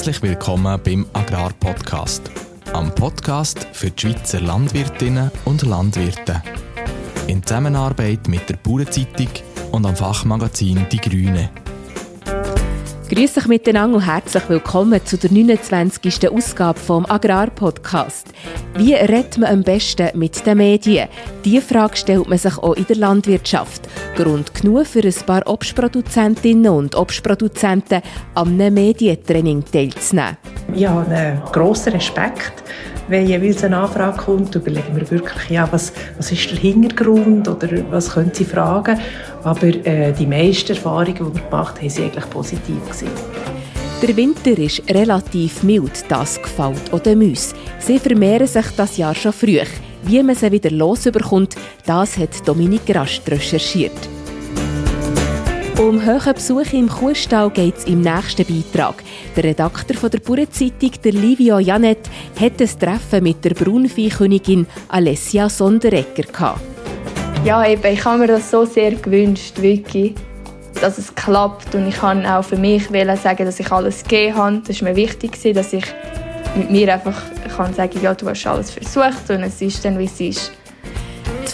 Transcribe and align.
Herzlich 0.00 0.22
willkommen 0.22 0.80
beim 0.82 1.04
Agrarpodcast, 1.12 2.30
am 2.72 2.90
Podcast 2.94 3.66
für 3.74 3.90
die 3.90 4.00
Schweizer 4.00 4.40
Landwirtinnen 4.40 5.30
und 5.44 5.60
Landwirte. 5.60 6.42
In 7.26 7.42
Zusammenarbeit 7.42 8.26
mit 8.26 8.48
der 8.48 8.56
Bauernzeitung 8.56 9.28
und 9.72 9.84
am 9.84 9.94
Fachmagazin 9.94 10.86
Die 10.90 10.96
Grüne. 10.96 11.50
Grüß 13.10 13.38
euch 13.38 13.48
miteinander 13.48 13.96
und 13.96 14.06
herzlich 14.06 14.48
willkommen 14.48 15.04
zu 15.04 15.18
der 15.18 15.32
29. 15.32 16.30
Ausgabe 16.30 16.78
vom 16.78 17.04
Agrarpodcast. 17.06 18.28
Wie 18.76 18.94
redet 18.94 19.36
man 19.36 19.50
am 19.50 19.62
besten 19.64 20.16
mit 20.16 20.46
den 20.46 20.58
Medien? 20.58 21.08
Diese 21.44 21.60
Frage 21.60 21.96
stellt 21.96 22.28
man 22.28 22.38
sich 22.38 22.56
auch 22.58 22.74
in 22.74 22.86
der 22.86 22.98
Landwirtschaft. 22.98 23.88
Grund 24.14 24.54
genug 24.54 24.86
für 24.86 25.02
ein 25.02 25.26
paar 25.26 25.44
Obstproduzentinnen 25.44 26.70
und 26.70 26.94
Obstproduzenten, 26.94 28.00
am 28.36 28.56
Medientraining 28.56 29.64
teilzunehmen. 29.64 30.36
Ich 30.72 30.86
habe 30.86 31.10
einen 31.10 31.42
grossen 31.46 31.94
Respekt 31.94 32.62
wenn 33.10 33.26
jeweils 33.26 33.64
eine 33.64 33.78
Anfrage 33.78 34.18
kommt, 34.18 34.54
überlegen 34.54 34.94
wir 34.94 35.10
wirklich, 35.10 35.50
ja, 35.50 35.68
was, 35.70 35.92
was 36.16 36.30
ist 36.32 36.50
der 36.50 36.58
Hintergrund 36.58 37.48
oder 37.48 37.68
was 37.90 38.12
können 38.12 38.30
Sie 38.32 38.44
fragen. 38.44 38.98
Aber 39.42 39.66
äh, 39.66 40.12
die 40.12 40.26
meisten 40.26 40.72
Erfahrungen, 40.72 41.14
die 41.14 41.20
wir 41.20 41.42
gemacht 41.42 41.80
haben, 41.80 41.90
waren 41.90 42.04
eigentlich 42.04 42.30
positiv. 42.30 42.84
Gewesen. 42.84 43.08
Der 44.02 44.16
Winter 44.16 44.56
ist 44.56 44.82
relativ 44.88 45.62
mild, 45.62 46.04
das 46.08 46.40
gefällt 46.40 46.92
auch 46.92 47.00
den 47.00 47.18
Mäusen. 47.18 47.58
Sie 47.80 47.98
vermehren 47.98 48.46
sich 48.46 48.66
das 48.76 48.96
Jahr 48.96 49.14
schon 49.14 49.32
früh. 49.32 49.60
Wie 50.04 50.22
man 50.22 50.34
sie 50.34 50.50
wieder 50.50 50.70
losbekommt, 50.70 51.54
das 51.84 52.16
hat 52.16 52.48
Dominik 52.48 52.94
Rast 52.94 53.30
recherchiert. 53.30 54.19
Um 55.80 56.04
hohen 56.04 56.34
Besuch 56.34 56.74
im 56.74 56.90
Kuhstall 56.90 57.48
geht 57.48 57.78
es 57.78 57.84
im 57.84 58.02
nächsten 58.02 58.44
Beitrag. 58.44 59.02
Der 59.34 59.44
Redakteur 59.44 59.96
von 59.96 60.10
der 60.10 60.18
Bauernzeitung, 60.18 60.90
der 61.02 61.12
Livio 61.12 61.58
Janet, 61.58 62.00
hat 62.38 62.60
ein 62.60 62.78
Treffen 62.78 63.22
mit 63.24 63.42
der 63.42 63.54
Braunviehkönigin 63.54 64.66
Alessia 64.88 65.48
Sonderegger. 65.48 66.56
Ja, 67.46 67.66
eben, 67.66 67.94
ich 67.94 68.04
habe 68.04 68.18
mir 68.18 68.26
das 68.26 68.50
so 68.50 68.66
sehr 68.66 68.92
gewünscht, 68.92 69.54
wirklich, 69.62 70.16
dass 70.82 70.98
es 70.98 71.14
klappt. 71.14 71.74
Und 71.74 71.88
ich 71.88 71.96
kann 71.96 72.26
auch 72.26 72.44
für 72.44 72.58
mich 72.58 72.88
sagen, 73.22 73.46
dass 73.46 73.58
ich 73.58 73.72
alles 73.72 74.02
gegeben 74.02 74.36
habe. 74.36 74.62
Das 74.66 74.82
war 74.82 74.90
mir 74.90 74.96
wichtig, 74.96 75.40
dass 75.54 75.72
ich 75.72 75.86
mit 76.56 76.70
mir 76.70 76.92
einfach 76.92 77.16
kann 77.56 77.72
sagen 77.72 77.98
ja, 78.02 78.14
du 78.14 78.28
hast 78.28 78.46
alles 78.46 78.70
versucht 78.70 79.30
und 79.30 79.42
es 79.44 79.62
ist 79.62 79.82
dann, 79.84 79.98
wie 79.98 80.04
es 80.04 80.20
ist. 80.20 80.52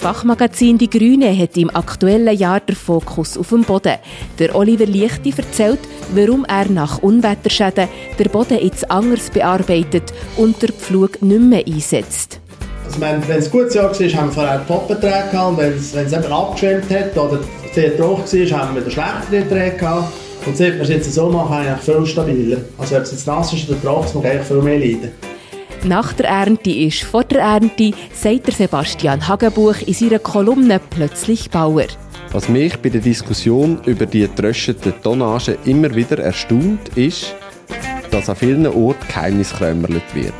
Fachmagazin 0.06 0.78
Die 0.78 0.88
Grüne 0.88 1.36
hat 1.36 1.56
im 1.56 1.68
aktuellen 1.74 2.38
Jahr 2.38 2.60
den 2.60 2.76
Fokus 2.76 3.36
auf 3.36 3.48
dem 3.48 3.64
Boden. 3.64 3.96
Der 4.38 4.54
Oliver 4.54 4.86
Lichti 4.86 5.34
erzählt, 5.36 5.80
warum 6.14 6.44
er 6.44 6.70
nach 6.70 6.98
Unwetterschäden 6.98 7.88
den 8.16 8.30
Boden 8.30 8.60
jetzt 8.62 8.88
anders 8.88 9.30
bearbeitet 9.30 10.12
und 10.36 10.62
den 10.62 10.70
Pflug 10.70 11.20
nicht 11.22 11.40
mehr 11.40 11.66
einsetzt. 11.66 12.38
Also 12.84 13.00
wenn, 13.00 13.20
es 13.36 13.46
ein 13.46 13.50
gutes 13.50 13.74
Jahr 13.74 13.90
war, 13.90 14.08
haben 14.12 14.28
wir 14.28 14.32
vorher 14.32 14.58
Poppenträge 14.60 15.28
gehabt 15.32 15.58
wenn 15.58 15.72
es, 15.72 15.92
wenn 15.92 16.06
es 16.06 16.14
abgeschwemmt 16.14 16.88
hat 16.88 17.18
oder 17.18 17.40
sehr 17.72 17.96
trocken 17.96 18.50
war, 18.50 18.60
haben 18.60 18.74
wir 18.76 18.82
wieder 18.82 18.92
schlechtere 18.92 19.36
Erträge. 19.38 20.04
Und 20.46 20.56
seit 20.56 20.74
wir 20.74 20.82
es 20.82 20.88
jetzt 20.88 21.12
so 21.12 21.28
machen, 21.30 21.52
eigentlich 21.52 21.80
viel 21.80 22.06
stabiler. 22.06 22.58
Also 22.78 22.94
ob 22.94 23.02
es 23.02 23.10
jetzt 23.10 23.26
nass 23.26 23.52
ist 23.52 23.68
oder 23.68 23.82
trocken, 23.82 24.22
man 24.22 24.30
eigentlich 24.30 24.46
viel 24.46 24.62
mehr 24.62 24.78
leiden. 24.78 25.35
Nach 25.86 26.12
der 26.14 26.26
Ernte 26.26 26.72
ist 26.72 27.04
vor 27.04 27.22
der 27.22 27.42
Ernte, 27.42 27.92
sagt 28.12 28.48
der 28.48 28.54
Sebastian 28.54 29.28
Hagenbuch 29.28 29.76
in 29.86 29.94
seiner 29.94 30.18
Kolumne 30.18 30.80
«Plötzlich 30.90 31.48
Bauer». 31.48 31.84
Was 32.32 32.48
mich 32.48 32.76
bei 32.78 32.88
der 32.88 33.00
Diskussion 33.00 33.78
über 33.86 34.04
die 34.04 34.22
getröschete 34.22 34.92
Tonnage 35.00 35.56
immer 35.64 35.94
wieder 35.94 36.18
erstaunt, 36.18 36.88
ist, 36.96 37.36
dass 38.10 38.28
an 38.28 38.34
vielen 38.34 38.66
Orten 38.66 39.06
geheimniskrämerlet 39.06 40.02
wird. 40.12 40.34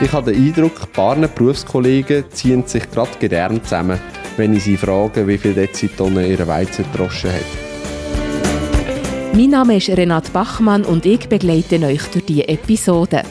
Ich 0.00 0.10
habe 0.12 0.32
den 0.32 0.46
Eindruck, 0.46 0.80
ein 0.80 0.92
paar 0.94 1.16
Berufskollegen 1.16 2.24
ziehen 2.32 2.66
sich 2.66 2.90
gerade 2.90 3.10
gern 3.20 3.62
zusammen, 3.62 4.00
wenn 4.38 4.56
ich 4.56 4.64
sie 4.64 4.78
frage, 4.78 5.28
wie 5.28 5.36
viel 5.36 5.52
Dezitonnen 5.52 6.24
ihre 6.24 6.48
Weizen 6.48 6.86
gedroschen 6.90 7.32
hat. 7.32 9.34
Mein 9.34 9.50
Name 9.50 9.76
ist 9.76 9.90
Renat 9.90 10.32
Bachmann 10.32 10.84
und 10.84 11.04
ich 11.04 11.28
begleite 11.28 11.84
euch 11.84 12.04
durch 12.04 12.24
diese 12.24 12.48
Episode. 12.48 13.24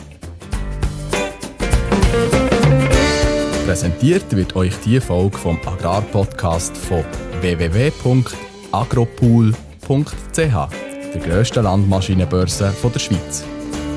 Präsentiert 3.67 4.33
wird 4.33 4.55
euch 4.55 4.73
die 4.85 5.01
Folge 5.01 5.37
vom 5.37 5.59
Agrarpodcast 5.65 6.77
von 6.77 7.03
www.agropool.ch, 7.41 10.37
der 10.37 11.21
grössten 11.21 11.63
Landmaschinenbörse 11.65 12.73
der 12.81 12.99
Schweiz. 12.99 13.43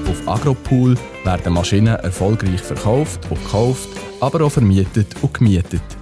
Auf 0.08 0.26
Agropool 0.26 0.96
werden 1.22 1.52
Maschinen 1.52 1.94
erfolgreich 1.94 2.60
verkauft 2.60 3.20
und 3.30 3.40
gekauft, 3.44 3.90
aber 4.18 4.44
auch 4.44 4.50
vermietet 4.50 5.06
und 5.22 5.34
gemietet. 5.34 5.99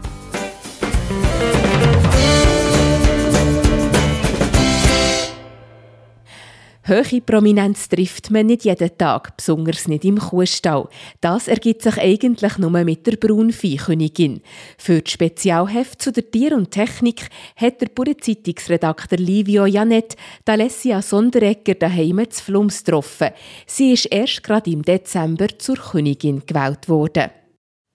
Höhere 6.88 7.20
Prominenz 7.20 7.90
trifft 7.90 8.30
man 8.30 8.46
nicht 8.46 8.64
jeden 8.64 8.96
Tag, 8.96 9.36
besonders 9.36 9.88
nicht 9.88 10.06
im 10.06 10.18
Kuhstall. 10.18 10.88
Das 11.20 11.46
ergibt 11.46 11.82
sich 11.82 11.98
eigentlich 11.98 12.56
nur 12.56 12.70
mit 12.70 13.06
der 13.06 13.16
Braunviehkönigin. 13.16 14.40
Für 14.78 15.02
das 15.02 15.12
Spezialheft 15.12 16.00
zu 16.00 16.12
der 16.12 16.30
Tier 16.30 16.56
und 16.56 16.70
Technik 16.70 17.28
hat 17.56 17.82
der 17.82 17.88
Bauernzeitungsredakteur 17.88 19.18
Livio 19.18 19.66
Janet 19.66 20.16
Alessia 20.46 21.02
Sonderegger 21.02 21.74
daheim 21.74 22.24
zu 22.30 22.42
Flums 22.42 22.82
getroffen. 22.82 23.32
Sie 23.66 23.92
ist 23.92 24.06
erst 24.06 24.42
gerade 24.42 24.70
im 24.70 24.80
Dezember 24.80 25.48
zur 25.58 25.76
Königin 25.76 26.42
gewählt 26.46 26.88
worden. 26.88 27.30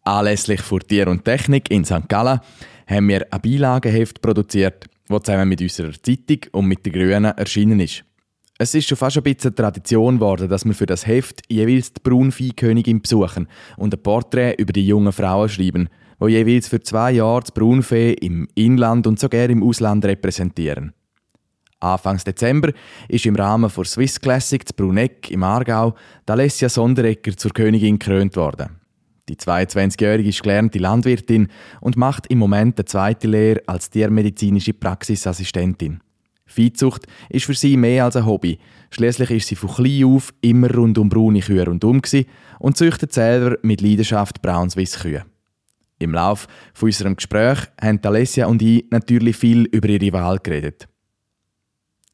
Anlässlich 0.04 0.62
für 0.62 0.82
Tier 0.82 1.08
und 1.08 1.26
Technik 1.26 1.72
in 1.72 1.84
St. 1.84 2.08
Gallen 2.08 2.42
haben 2.86 3.08
wir 3.08 3.26
ein 3.34 3.42
Beilageheft 3.42 4.22
produziert, 4.22 4.86
das 5.08 5.24
zusammen 5.24 5.50
mit 5.50 5.62
unserer 5.62 5.94
Zeitung 5.94 6.42
und 6.52 6.68
mit 6.68 6.86
den 6.86 6.94
Grünen 6.94 7.26
erschienen 7.26 7.80
ist. 7.80 8.06
Es 8.64 8.74
ist 8.74 8.88
schon 8.88 8.98
fast 8.98 9.18
ein 9.18 9.24
bisschen 9.24 9.54
Tradition 9.54 10.16
geworden, 10.16 10.48
dass 10.48 10.64
wir 10.64 10.74
für 10.74 10.86
das 10.86 11.06
Heft 11.06 11.42
jeweils 11.50 11.92
die 11.92 12.00
Braunviehkönigin 12.02 13.02
besuchen 13.02 13.50
und 13.76 13.94
ein 13.94 14.02
Porträt 14.02 14.56
über 14.58 14.72
die 14.72 14.88
jungen 14.88 15.12
Frauen 15.12 15.50
schreiben, 15.50 15.90
die 16.22 16.28
jeweils 16.28 16.70
für 16.70 16.80
zwei 16.80 17.12
Jahre 17.12 17.42
das 17.42 17.52
Braunvieh 17.52 18.14
im 18.14 18.48
Inland 18.56 19.06
und 19.06 19.20
sogar 19.20 19.50
im 19.50 19.64
Ausland 19.64 20.06
repräsentieren. 20.06 20.94
Anfangs 21.82 22.24
Dezember 22.24 22.72
ist 23.10 23.26
im 23.26 23.36
Rahmen 23.36 23.70
der 23.76 23.84
Swiss 23.84 24.22
Classic 24.22 24.66
zu 24.66 24.74
Bruneck 24.74 25.30
im 25.30 25.44
Aargau 25.44 25.94
Alessia 26.26 26.70
Sonderegger 26.70 27.36
zur 27.36 27.52
Königin 27.52 28.00
gekrönt 28.00 28.38
worden. 28.38 28.78
Die 29.28 29.36
22-jährige 29.36 30.30
ist 30.30 30.42
gelernte 30.42 30.80
Landwirtin 30.80 31.50
und 31.82 31.98
macht 31.98 32.28
im 32.28 32.38
Moment 32.38 32.80
eine 32.80 32.86
zweite 32.86 33.28
Lehre 33.28 33.62
als 33.68 33.90
tiermedizinische 33.90 34.72
Praxisassistentin. 34.72 36.00
Viehzucht 36.46 37.08
ist 37.30 37.46
für 37.46 37.54
sie 37.54 37.78
mehr 37.78 38.06
als 38.06 38.16
ein 38.16 38.26
Hobby. 38.26 38.60
Schließlich 38.92 39.32
ist 39.32 39.48
sie 39.48 39.56
von 39.56 39.74
klein 39.74 40.06
auf 40.06 40.34
immer 40.42 40.74
rund 40.74 40.98
um 40.98 41.10
braune 41.10 41.40
Kühe 41.40 41.66
rundum 41.66 42.02
und 42.60 42.78
züchtet 42.78 43.14
selber 43.14 43.58
mit 43.62 43.82
Leidenschaft 43.82 44.42
Braun-Swiss-Kühe. 44.42 45.26
Im 46.00 46.14
Lauf 46.14 46.48
von 46.74 46.88
unserem 46.88 47.16
Gespräch 47.16 47.60
haben 47.82 48.00
Alessia 48.04 48.48
und 48.48 48.62
ich 48.62 48.86
natürlich 48.92 49.38
viel 49.38 49.64
über 49.66 49.90
ihre 49.90 50.14
Wahl 50.14 50.40
geredet. 50.40 50.88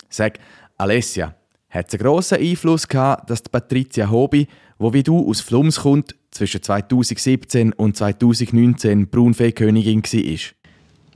Sag, 0.10 0.40
Alessia, 0.78 1.36
hat 1.70 1.88
es 1.88 1.94
einen 1.94 2.04
grossen 2.04 2.40
Einfluss 2.40 2.88
gehabt, 2.88 3.30
dass 3.30 3.44
die 3.44 3.50
Patricia 3.50 4.10
Hobby, 4.10 4.48
wo 4.78 4.94
wie 4.94 5.04
du 5.04 5.30
aus 5.30 5.42
Flums 5.42 5.82
kommt, 5.82 6.16
zwischen 6.32 6.62
2017 6.62 7.74
und 7.74 7.98
2019 7.98 9.10
Braunfeekönigin 9.10 10.04
war? 10.04 10.59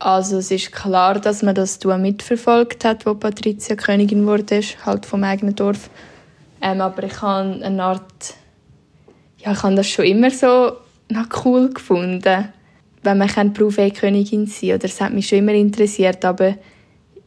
Also 0.03 0.39
es 0.39 0.51
ist 0.51 0.73
klar, 0.73 1.17
dass 1.17 1.43
man 1.43 1.55
das 1.55 1.79
mitverfolgt 1.85 2.83
hat, 2.83 3.05
wo 3.05 3.13
Patricia 3.13 3.77
Königin 3.77 4.27
wurde, 4.27 4.59
halt 4.85 5.05
vom 5.05 5.23
eigenen 5.23 5.55
Dorf. 5.55 5.89
Ähm, 6.61 6.81
aber 6.81 7.03
ich 7.03 7.21
habe 7.21 7.63
eine 7.63 7.81
Art, 7.81 8.33
ja, 9.37 9.53
ich 9.53 9.63
habe 9.63 9.75
das 9.75 9.87
schon 9.87 10.03
immer 10.03 10.29
so 10.29 10.73
cool 11.45 11.69
gefunden, 11.73 12.49
wenn 13.01 13.17
man 13.17 13.29
keine 13.29 13.51
Berufskönigin 13.51 14.45
sein 14.45 14.73
oder 14.75 14.83
es 14.83 14.99
hat 14.99 15.13
mich 15.13 15.29
schon 15.29 15.37
immer 15.37 15.53
interessiert, 15.53 16.25
aber 16.25 16.55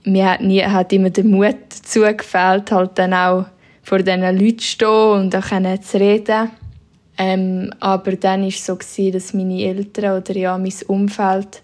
mir 0.05 0.33
hat, 0.33 0.43
nie, 0.43 0.63
hat 0.63 0.93
immer 0.93 1.09
der 1.09 1.25
Mut 1.25 1.57
dazu 1.71 2.01
gefällt, 2.01 2.71
halt 2.73 2.91
dann 2.99 3.15
auch 3.15 3.47
vor 3.83 4.01
diesen 4.01 4.21
Leuten 4.21 4.59
zu 4.59 4.67
stehen 4.67 4.89
und 4.89 5.35
auch 5.35 5.81
zu 5.81 5.99
reden. 5.99 6.51
Ähm, 7.17 7.73
aber 7.81 8.17
dann 8.17 8.43
war 8.43 8.49
es 8.49 8.67
so, 8.67 9.11
dass 9.11 9.33
meine 9.33 9.63
Eltern 9.63 10.21
oder 10.21 10.37
ja, 10.37 10.59
mein 10.59 10.75
Umfeld 10.89 11.63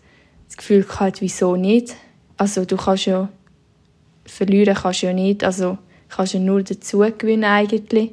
das 0.53 0.57
Gefühl 0.59 0.83
gehabt, 0.83 1.21
wieso 1.21 1.57
nicht. 1.57 1.97
Also 2.37 2.65
du 2.65 2.77
kannst 2.77 3.07
ja 3.07 3.29
verlieren 4.25 4.75
kannst 4.75 5.03
ja 5.03 5.13
nicht, 5.13 5.43
also 5.43 5.79
kannst 6.09 6.35
ja 6.35 6.41
nur 6.41 6.63
dazu 6.63 6.99
gewinnen 7.17 7.45
eigentlich. 7.45 8.13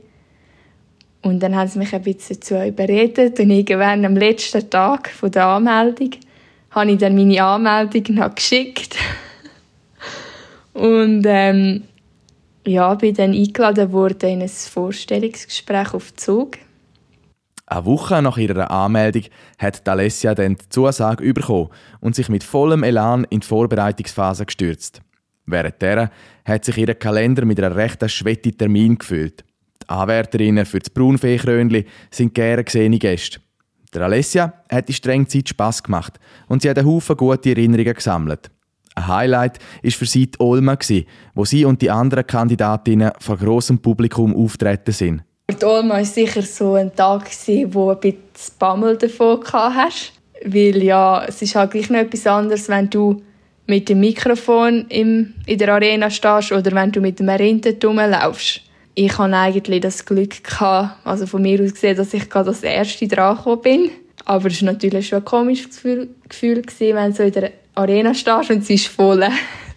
Und 1.21 1.41
dann 1.41 1.55
haben 1.55 1.67
sie 1.67 1.79
mich 1.79 1.93
ein 1.93 2.01
bisschen 2.01 2.37
dazu 2.37 2.55
überredet 2.55 3.39
und 3.39 3.51
irgendwann 3.51 4.05
am 4.05 4.15
letzten 4.15 4.69
Tag 4.69 5.11
der 5.21 5.45
Anmeldung 5.45 6.11
habe 6.71 6.91
ich 6.91 6.97
dann 6.97 7.15
meine 7.15 7.43
Anmeldung 7.43 8.15
noch 8.15 8.33
geschickt. 8.33 8.95
und 10.73 11.25
ähm, 11.27 11.83
Ja, 12.65 12.93
bin 12.93 13.15
dann 13.15 13.33
eingeladen 13.33 13.91
worden 13.91 14.29
in 14.29 14.41
ein 14.43 14.49
Vorstellungsgespräch 14.49 15.93
auf 15.93 16.15
Zug. 16.15 16.57
Eine 17.71 17.85
Woche 17.85 18.19
nach 18.23 18.37
ihrer 18.37 18.71
Anmeldung 18.71 19.25
hat 19.59 19.87
Alessia 19.87 20.33
dann 20.33 20.55
die 20.55 20.69
Zusage 20.69 21.33
bekommen 21.33 21.69
und 21.99 22.15
sich 22.15 22.27
mit 22.27 22.43
vollem 22.43 22.81
Elan 22.81 23.27
in 23.29 23.41
die 23.41 23.47
Vorbereitungsphase 23.47 24.47
gestürzt. 24.47 25.01
Während 25.45 25.79
der 25.79 26.09
hat 26.45 26.65
sich 26.65 26.77
ihr 26.77 26.95
Kalender 26.95 27.45
mit 27.45 27.59
einer 27.59 27.75
rechten 27.75 28.09
Schwette 28.09 28.51
Termin 28.51 28.97
gefüllt. 28.97 29.43
Die 29.83 29.89
Anwärterinnen 29.89 30.65
für 30.65 30.79
das 30.79 30.89
Braunfeekrönli 30.89 31.85
sind 32.09 32.33
gerne 32.33 32.63
gesehene 32.63 32.97
Gäste. 32.97 33.39
Der 33.93 34.01
Alessia 34.01 34.51
hat 34.71 34.89
die 34.89 34.93
strenge 34.93 35.27
Zeit 35.27 35.49
Spass 35.49 35.83
gemacht 35.83 36.19
und 36.47 36.63
sie 36.63 36.71
hat 36.71 36.79
einen 36.79 36.87
Haufen 36.87 37.17
gute 37.17 37.49
Erinnerungen 37.49 37.93
gesammelt. 37.93 38.49
Ein 38.95 39.07
Highlight 39.07 39.59
war 39.83 39.91
für 39.91 40.05
sie 40.07 40.25
die 40.25 40.39
Olma, 40.39 40.75
wo 41.35 41.45
sie 41.45 41.65
und 41.65 41.83
die 41.83 41.91
anderen 41.91 42.25
Kandidatinnen 42.25 43.11
vor 43.19 43.37
grossem 43.37 43.79
Publikum 43.79 44.35
auftreten 44.35 44.91
sind. 44.91 45.23
Die 45.49 45.65
Olma 45.65 45.95
war 45.95 46.05
sicher 46.05 46.41
so 46.41 46.75
ein 46.75 46.95
Tag, 46.95 47.29
wo 47.67 47.91
ein 47.91 47.99
bisschen 47.99 48.53
Bammel 48.59 48.97
davon 48.97 49.43
hast. 49.51 50.13
Weil 50.45 50.83
ja, 50.83 51.25
es 51.27 51.41
ist 51.41 51.55
halt 51.55 51.71
gleich 51.71 51.89
noch 51.89 51.99
etwas 51.99 52.25
anderes, 52.27 52.69
wenn 52.69 52.89
du 52.89 53.21
mit 53.67 53.89
dem 53.89 53.99
Mikrofon 53.99 54.85
im, 54.89 55.33
in 55.45 55.57
der 55.57 55.73
Arena 55.73 56.09
stehst 56.09 56.51
oder 56.51 56.71
wenn 56.71 56.91
du 56.91 57.01
mit 57.01 57.19
dem 57.19 57.27
Erinnerten 57.29 57.87
rumlaufst 57.87 58.61
ich 58.95 59.17
hatte 59.17 59.33
eigentlich 59.33 59.79
das 59.79 60.05
Glück, 60.05 60.43
gehabt, 60.43 60.97
also 61.05 61.25
von 61.25 61.41
mir 61.41 61.63
aus 61.63 61.73
gesehen, 61.73 61.95
dass 61.95 62.13
ich 62.13 62.29
gerade 62.29 62.49
als 62.49 62.63
Erste 62.63 63.07
dran 63.07 63.37
bin. 63.61 63.91
Aber 64.25 64.47
es 64.47 64.61
war 64.61 64.73
natürlich 64.73 65.07
schon 65.07 65.19
ein 65.19 65.25
komisches 65.25 65.69
Gefühl, 65.69 66.09
Gefühl 66.27 66.61
gewesen, 66.61 66.95
wenn 66.97 67.11
du 67.11 67.15
so 67.15 67.23
in 67.23 67.31
der 67.31 67.51
Arena 67.75 68.13
stehst 68.13 68.51
und 68.51 68.65
sie 68.65 68.73
ist 68.73 68.87
voll. 68.87 69.25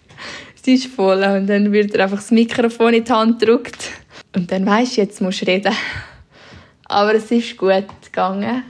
sie 0.62 0.75
ist 0.75 0.86
voll. 0.86 1.22
Und 1.22 1.46
dann 1.46 1.70
wird 1.70 1.94
dir 1.94 2.02
einfach 2.02 2.16
das 2.16 2.32
Mikrofon 2.32 2.94
in 2.94 3.04
die 3.04 3.12
Hand 3.12 3.38
gedrückt. 3.38 3.90
Und 4.34 4.50
dann 4.50 4.67
weisst 4.67 4.96
du, 4.96 5.02
jetzt 5.02 5.20
musst 5.20 5.43
du 5.43 5.46
reden. 5.46 5.75
Aber 6.87 7.14
es 7.14 7.31
ist 7.31 7.56
gut 7.56 7.87
gegangen. 8.02 8.64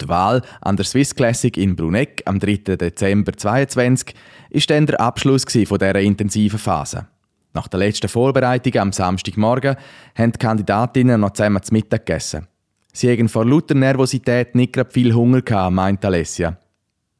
Die 0.00 0.08
Wahl 0.08 0.42
an 0.60 0.76
der 0.76 0.84
Swiss 0.84 1.14
Classic 1.14 1.56
in 1.56 1.76
Bruneck 1.76 2.22
am 2.24 2.40
3. 2.40 2.76
Dezember 2.76 3.32
2022 3.32 4.14
war 4.52 4.60
dann 4.66 4.86
der 4.86 5.00
Abschluss 5.00 5.44
dieser 5.44 6.00
intensiven 6.00 6.58
Phase. 6.58 7.06
Nach 7.52 7.68
der 7.68 7.78
letzten 7.78 8.08
Vorbereitung 8.08 8.74
am 8.80 8.92
Samstagmorgen 8.92 9.76
haben 10.16 10.32
die 10.32 10.38
Kandidatinnen 10.38 11.20
noch 11.20 11.30
zusammen 11.30 11.62
zu 11.62 11.72
Mittag 11.72 12.04
gegessen. 12.04 12.48
Sie 12.92 13.10
hatten 13.10 13.28
vor 13.28 13.44
lauter 13.44 13.74
Nervosität 13.74 14.54
nicht 14.56 14.72
gerade 14.72 14.90
viel 14.90 15.14
Hunger 15.14 15.42
gehabt, 15.42 15.72
meint 15.72 16.04
Alessia. 16.04 16.58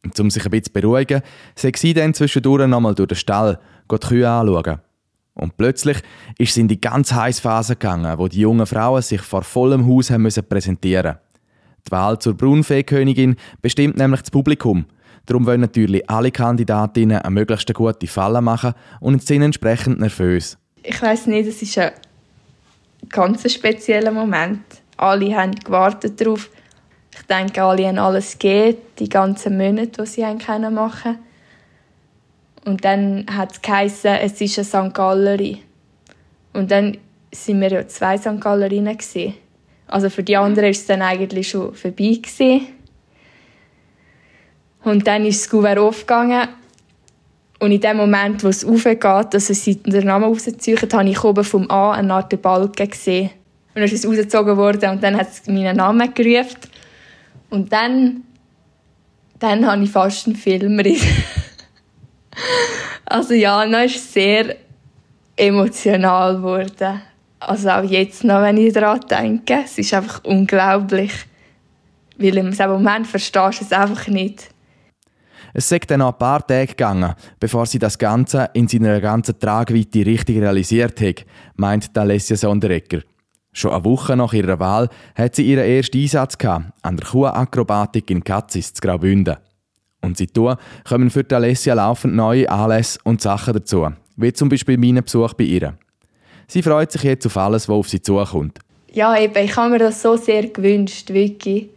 Und 0.04 0.18
um 0.18 0.30
sich 0.30 0.44
ein 0.44 0.50
bisschen 0.50 0.64
zu 0.64 0.72
beruhigen, 0.72 1.22
sei 1.54 1.72
sie 1.76 1.94
dann 1.94 2.14
zwischendurch 2.14 2.66
nochmal 2.66 2.94
durch 2.94 3.08
den 3.08 3.16
Stall, 3.16 3.58
die 3.90 3.96
Kühe 3.96 4.28
anschauen. 4.28 4.80
Und 5.34 5.56
plötzlich 5.56 5.98
ist 6.38 6.54
sie 6.54 6.60
in 6.60 6.68
die 6.68 6.80
ganz 6.80 7.12
heiße 7.12 7.42
Phase 7.42 7.74
gegangen, 7.74 8.18
wo 8.18 8.28
die 8.28 8.40
jungen 8.40 8.66
Frauen 8.66 9.02
sich 9.02 9.20
vor 9.20 9.42
vollem 9.42 9.86
Haus 9.86 10.10
haben 10.10 10.22
müssen 10.22 10.44
präsentieren 10.48 11.16
Die 11.86 11.90
Wahl 11.90 12.18
zur 12.18 12.34
Braunfeekönigin 12.34 13.36
bestimmt 13.60 13.96
nämlich 13.96 14.20
das 14.20 14.30
Publikum. 14.30 14.86
Darum 15.26 15.46
wollen 15.46 15.62
natürlich 15.62 16.08
alle 16.08 16.30
Kandidatinnen 16.30 17.18
eine 17.18 17.30
möglichst 17.30 17.72
gute 17.74 18.06
Falle 18.06 18.40
machen 18.42 18.74
und 19.00 19.26
sind 19.26 19.42
entsprechend 19.42 19.98
nervös. 19.98 20.56
Ich 20.82 21.00
weiß 21.00 21.26
nicht, 21.26 21.48
es 21.48 21.62
ist 21.62 21.78
ein 21.78 21.92
ganz 23.08 23.50
spezieller 23.50 24.12
Moment. 24.12 24.60
Alle 24.98 25.34
haben 25.34 25.52
gewartet 25.52 26.20
darauf. 26.20 26.50
Ich 27.16 27.22
denke, 27.22 27.62
alle 27.62 27.88
haben 27.88 27.98
alles 27.98 28.38
gegeben, 28.38 28.78
die 28.98 29.08
ganzen 29.08 29.56
Monate, 29.56 30.02
die 30.02 30.06
sie 30.06 30.22
machen 30.22 30.38
können. 30.38 31.18
Und 32.64 32.84
dann 32.84 33.26
hat 33.30 33.52
es 33.52 33.62
geheißen, 33.62 34.14
es 34.22 34.40
ist 34.40 34.58
eine 34.58 34.88
St. 34.88 34.94
Gallery. 34.94 35.58
Und 36.52 36.70
dann 36.70 36.96
sind 37.32 37.60
wir 37.60 37.70
ja 37.70 37.86
zwei 37.86 38.16
St. 38.16 38.40
Gallerinnen. 38.40 38.96
Also 39.86 40.08
für 40.08 40.22
die 40.22 40.36
anderen 40.36 40.64
war 40.64 40.70
es 40.70 40.86
dann 40.86 41.02
eigentlich 41.02 41.50
schon 41.50 41.74
vorbei. 41.74 42.18
Gewesen. 42.22 42.66
Und 44.82 45.06
dann 45.06 45.26
ist 45.26 45.42
das 45.42 45.50
Gouverne 45.50 45.80
aufgegangen. 45.80 46.48
Und 47.60 47.72
in 47.72 47.80
dem 47.80 47.96
Moment, 47.96 48.44
wo 48.44 48.48
es 48.48 48.64
aufgeht, 48.64 49.32
dass 49.32 49.46
sie 49.46 49.76
den 49.76 50.06
Namen 50.06 50.24
rausziehen, 50.24 50.78
habe 50.92 51.08
ich 51.08 51.24
oben 51.24 51.44
vom 51.44 51.70
A 51.70 51.92
eine 51.92 52.12
Art 52.12 52.42
Balken 52.42 52.90
gesehen. 52.90 53.30
Und 53.74 53.76
dann 53.76 53.84
ist 53.84 53.92
es 53.92 54.06
rausgezogen 54.06 54.56
worden 54.56 54.90
und 54.90 55.02
dann 55.02 55.16
hat 55.16 55.28
es 55.30 55.46
meinen 55.46 55.76
Namen 55.76 56.12
gerufen. 56.14 56.58
Und 57.50 57.72
dann, 57.72 58.22
dann 59.38 59.66
habe 59.66 59.82
ich 59.82 59.90
fast 59.90 60.26
einen 60.26 60.36
Film 60.36 60.78
Also 63.06 63.34
ja, 63.34 63.64
dann 63.64 63.84
ist 63.84 64.12
sehr 64.12 64.56
emotional 65.36 66.36
geworden. 66.36 67.02
Also 67.40 67.68
auch 67.70 67.82
jetzt 67.82 68.24
noch, 68.24 68.42
wenn 68.42 68.56
ich 68.56 68.72
daran 68.72 69.00
denke. 69.10 69.62
Es 69.64 69.78
ist 69.78 69.92
einfach 69.94 70.22
unglaublich. 70.24 71.12
Weil 72.16 72.38
im 72.38 72.54
Moment 72.56 73.06
verstehst 73.06 73.60
du 73.60 73.64
es 73.64 73.72
einfach 73.72 74.06
nicht. 74.08 74.50
Es 75.52 75.68
sei 75.68 75.78
dann 75.78 76.00
noch 76.00 76.12
ein 76.12 76.18
paar 76.18 76.44
Tage 76.44 76.66
gegangen, 76.66 77.14
bevor 77.38 77.66
sie 77.66 77.78
das 77.78 77.96
Ganze 77.96 78.50
in 78.54 78.66
seiner 78.66 79.00
ganzen 79.00 79.38
Tragweite 79.38 80.04
richtig 80.04 80.40
realisiert 80.40 81.00
hat, 81.00 81.24
meint 81.54 81.96
Alessia 81.96 82.36
Sonderegger. 82.36 83.02
Schon 83.52 83.70
eine 83.70 83.84
Woche 83.84 84.16
nach 84.16 84.32
ihrer 84.32 84.58
Wahl 84.58 84.88
hat 85.14 85.36
sie 85.36 85.44
ihren 85.44 85.64
ersten 85.64 85.98
Einsatz 85.98 86.36
gehabt, 86.38 86.72
an 86.82 86.96
der 86.96 87.06
Kuhakrobatik 87.06 88.10
in 88.10 88.24
Katzis, 88.24 88.74
zu 88.74 88.80
Graubünden. 88.80 89.36
Und 90.04 90.18
seitdem 90.18 90.56
kommen 90.88 91.10
für 91.10 91.24
Alessia 91.30 91.74
laufend 91.74 92.14
neue 92.14 92.48
Anlässe 92.48 92.98
und 93.04 93.20
Sachen 93.20 93.54
dazu, 93.54 93.88
wie 94.16 94.32
zum 94.32 94.48
Beispiel 94.48 94.78
meinen 94.78 95.02
Besuch 95.02 95.32
bei 95.34 95.44
ihr. 95.44 95.74
Sie 96.46 96.62
freut 96.62 96.92
sich 96.92 97.02
jetzt 97.02 97.26
auf 97.26 97.36
alles, 97.36 97.68
was 97.68 97.74
auf 97.74 97.88
sie 97.88 98.02
zukommt. 98.02 98.58
Ja, 98.92 99.18
eben, 99.18 99.36
ich 99.44 99.56
habe 99.56 99.70
mir 99.70 99.78
das 99.78 100.02
so 100.02 100.16
sehr 100.16 100.46
gewünscht, 100.46 101.10
wirklich 101.10 101.68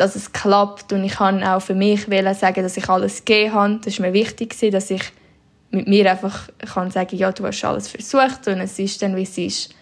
dass 0.00 0.16
es 0.16 0.32
klappt. 0.32 0.92
Und 0.92 1.04
ich 1.04 1.12
kann 1.12 1.44
auch 1.44 1.60
für 1.60 1.74
mich 1.74 2.06
sagen, 2.06 2.62
dass 2.62 2.76
ich 2.76 2.88
alles 2.88 3.24
gegeben 3.24 3.52
habe. 3.52 3.80
Das 3.84 3.98
war 3.98 4.06
mir 4.06 4.14
wichtig, 4.14 4.56
dass 4.72 4.90
ich 4.90 5.02
mit 5.70 5.86
mir 5.86 6.10
einfach 6.10 6.48
kann 6.72 6.90
sagen 6.90 7.16
ja, 7.16 7.30
du 7.30 7.46
hast 7.46 7.64
alles 7.64 7.88
versucht 7.88 8.48
und 8.48 8.60
es 8.60 8.78
ist 8.78 9.02
dann, 9.02 9.14
wie 9.14 9.22
es 9.22 9.38
ist. 9.38 9.74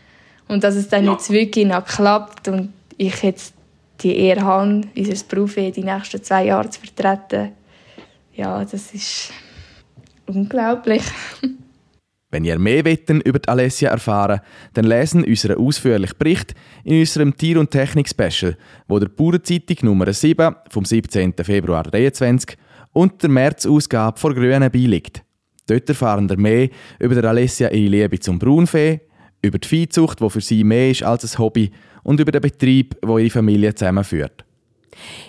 Und 0.49 0.65
dass 0.65 0.75
es 0.75 0.89
dann 0.89 1.05
ja. 1.05 1.13
jetzt 1.13 1.31
wirklich 1.31 1.67
noch 1.67 1.85
klappt 1.85 2.49
und 2.49 2.73
ich 2.97 3.23
jetzt 3.23 3.55
die 4.01 4.17
Ehre 4.17 4.43
habe, 4.43 4.83
unser 4.97 5.25
Beruf 5.29 5.55
die 5.55 5.85
nächsten 5.85 6.23
zwei 6.23 6.47
Jahre 6.47 6.69
zu 6.69 6.81
vertreten, 6.81 7.53
ja, 8.39 8.65
das 8.65 8.95
ist 8.95 9.33
unglaublich. 10.27 11.03
Wenn 12.31 12.45
ihr 12.45 12.59
mehr 12.59 12.85
Wetten 12.85 13.23
über 13.23 13.39
die 13.39 13.49
Alessia 13.49 13.91
erfahren 13.91 14.41
dann 14.75 14.85
lesen 14.85 15.25
unseren 15.25 15.57
ausführlichen 15.57 16.17
Bericht 16.19 16.55
in 16.85 17.01
unserem 17.01 17.37
Tier- 17.37 17.59
und 17.59 17.71
Technik-Special, 17.71 18.57
wo 18.87 18.99
der 18.99 19.09
Bauernzeitung 19.09 19.79
Nummer 19.83 20.13
7 20.13 20.55
vom 20.69 20.85
17. 20.85 21.35
Februar 21.43 21.85
2023 21.85 22.59
und 22.93 23.23
der 23.23 23.31
März-Ausgabe 23.31 24.21
vor 24.21 24.35
Grünen 24.35 24.71
beiliegt. 24.71 25.23
Dort 25.67 25.89
erfahren 25.89 26.29
ihr 26.31 26.39
mehr 26.39 26.69
über 26.99 27.21
die 27.21 27.27
Alessia 27.27 27.71
ihre 27.71 27.91
Liebe 27.91 28.21
zum 28.21 28.39
Braunfee, 28.39 29.01
über 29.43 29.59
die 29.59 29.67
Viehzucht, 29.67 30.21
die 30.21 30.31
für 30.31 30.41
sie 30.41 30.65
mehr 30.65 30.91
ist 30.91 31.03
als 31.03 31.25
ein 31.25 31.39
Hobby, 31.39 31.71
und 32.03 32.21
über 32.21 32.33
den 32.33 32.43
Betrieb, 32.43 32.95
wo 33.03 33.19
ihre 33.19 33.31
Familie 33.31 33.75
zusammenführt. 33.75 34.45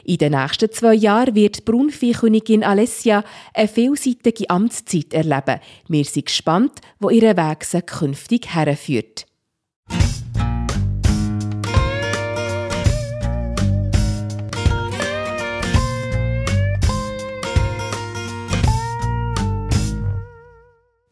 In 0.04 0.18
den 0.18 0.34
nächsten 0.34 0.72
zwei 0.72 0.94
Jahren 0.94 1.36
wird 1.36 1.58
die 1.58 1.62
Braunviehkönigin 1.62 2.64
Alessia 2.64 3.24
eine 3.54 3.68
vielseitige 3.68 4.50
Amtszeit 4.50 5.14
erleben. 5.14 5.60
Wir 5.88 6.06
sind 6.06 6.28
gespannt, 6.28 6.80
wo 7.00 7.10
ihre 7.10 7.38
Weg 7.38 7.64
sie 7.64 7.82
künftig 7.82 8.54
herführt. 8.54 9.26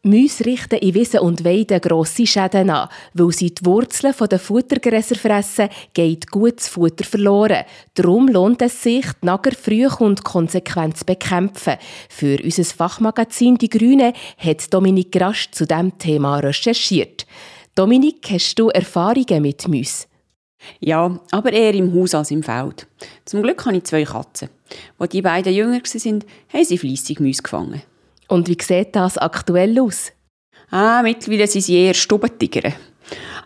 Mäuse 0.08 0.44
richten 0.44 0.76
in 0.76 0.94
Wiesen 0.94 1.20
und 1.20 1.44
Weiden 1.44 1.80
grosse 1.80 2.26
Schäden 2.26 2.70
an. 2.70 2.88
Weil 3.14 3.32
sie 3.32 3.54
die 3.54 3.64
Wurzeln 3.64 4.14
der 4.30 4.38
Futtergräser 4.38 5.16
fressen, 5.16 5.68
geht 5.92 6.30
gutes 6.30 6.68
Futter 6.68 7.04
verloren. 7.04 7.64
Darum 7.94 8.28
lohnt 8.28 8.62
es 8.62 8.82
sich, 8.82 9.06
die 9.22 9.26
Nager 9.26 9.52
früh 9.52 9.86
und 9.86 10.24
konsequent 10.24 10.96
zu 10.96 11.04
bekämpfen. 11.04 11.76
Für 12.08 12.38
unser 12.42 12.64
Fachmagazin 12.64 13.56
«Die 13.56 13.68
Grüne» 13.68 14.12
hat 14.38 14.72
Dominik 14.72 15.20
Rasch 15.20 15.50
zu 15.50 15.66
diesem 15.66 15.98
Thema 15.98 16.38
recherchiert. 16.38 17.26
Dominik, 17.74 18.26
hast 18.30 18.58
du 18.58 18.70
Erfahrungen 18.70 19.42
mit 19.42 19.68
Mäusen? 19.68 20.08
Ja, 20.80 21.20
aber 21.30 21.52
eher 21.52 21.74
im 21.74 21.94
Haus 21.94 22.14
als 22.14 22.30
im 22.30 22.42
Feld. 22.42 22.86
Zum 23.24 23.42
Glück 23.42 23.64
habe 23.64 23.76
ich 23.76 23.84
zwei 23.84 24.04
Katzen. 24.04 24.48
Als 24.98 25.10
die 25.10 25.22
beiden 25.22 25.52
jünger 25.52 25.80
waren, 25.80 26.24
haben 26.52 26.64
sie 26.64 26.78
fleissig 26.78 27.20
Mäuse 27.20 27.42
gefangen. 27.42 27.82
Und 28.28 28.48
wie 28.48 28.56
sieht 28.60 28.94
das 28.94 29.18
aktuell 29.18 29.80
aus? 29.80 30.12
Ah, 30.70 31.02
mittlerweile 31.02 31.46
sind 31.46 31.62
sie 31.62 31.78
eher 31.78 31.94
Stubentiger. 31.94 32.72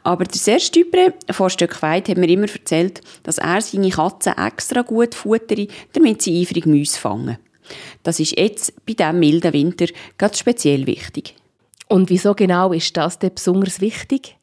Aber 0.02 0.24
der 0.24 0.36
Serge 0.38 0.70
Dupre 0.72 1.14
von 1.30 1.50
Stück 1.50 1.80
weit 1.82 2.08
hat 2.08 2.18
mir 2.18 2.28
immer 2.28 2.50
erzählt, 2.50 3.00
dass 3.22 3.38
er 3.38 3.60
seine 3.60 3.90
Katzen 3.90 4.36
extra 4.36 4.82
gut 4.82 5.14
futtere, 5.14 5.68
damit 5.92 6.22
sie 6.22 6.42
eifrig 6.42 6.66
Mäuse 6.66 6.98
fangen. 6.98 7.38
Das 8.02 8.18
ist 8.18 8.36
jetzt 8.36 8.84
bei 8.84 8.94
diesem 8.94 9.20
milden 9.20 9.52
Winter 9.52 9.86
ganz 10.18 10.38
speziell 10.40 10.86
wichtig. 10.86 11.36
Und 11.88 12.10
wieso 12.10 12.34
genau 12.34 12.72
ist 12.72 12.96
das 12.96 13.20
denn 13.20 13.34
besonders 13.34 13.80
wichtig? 13.80 14.36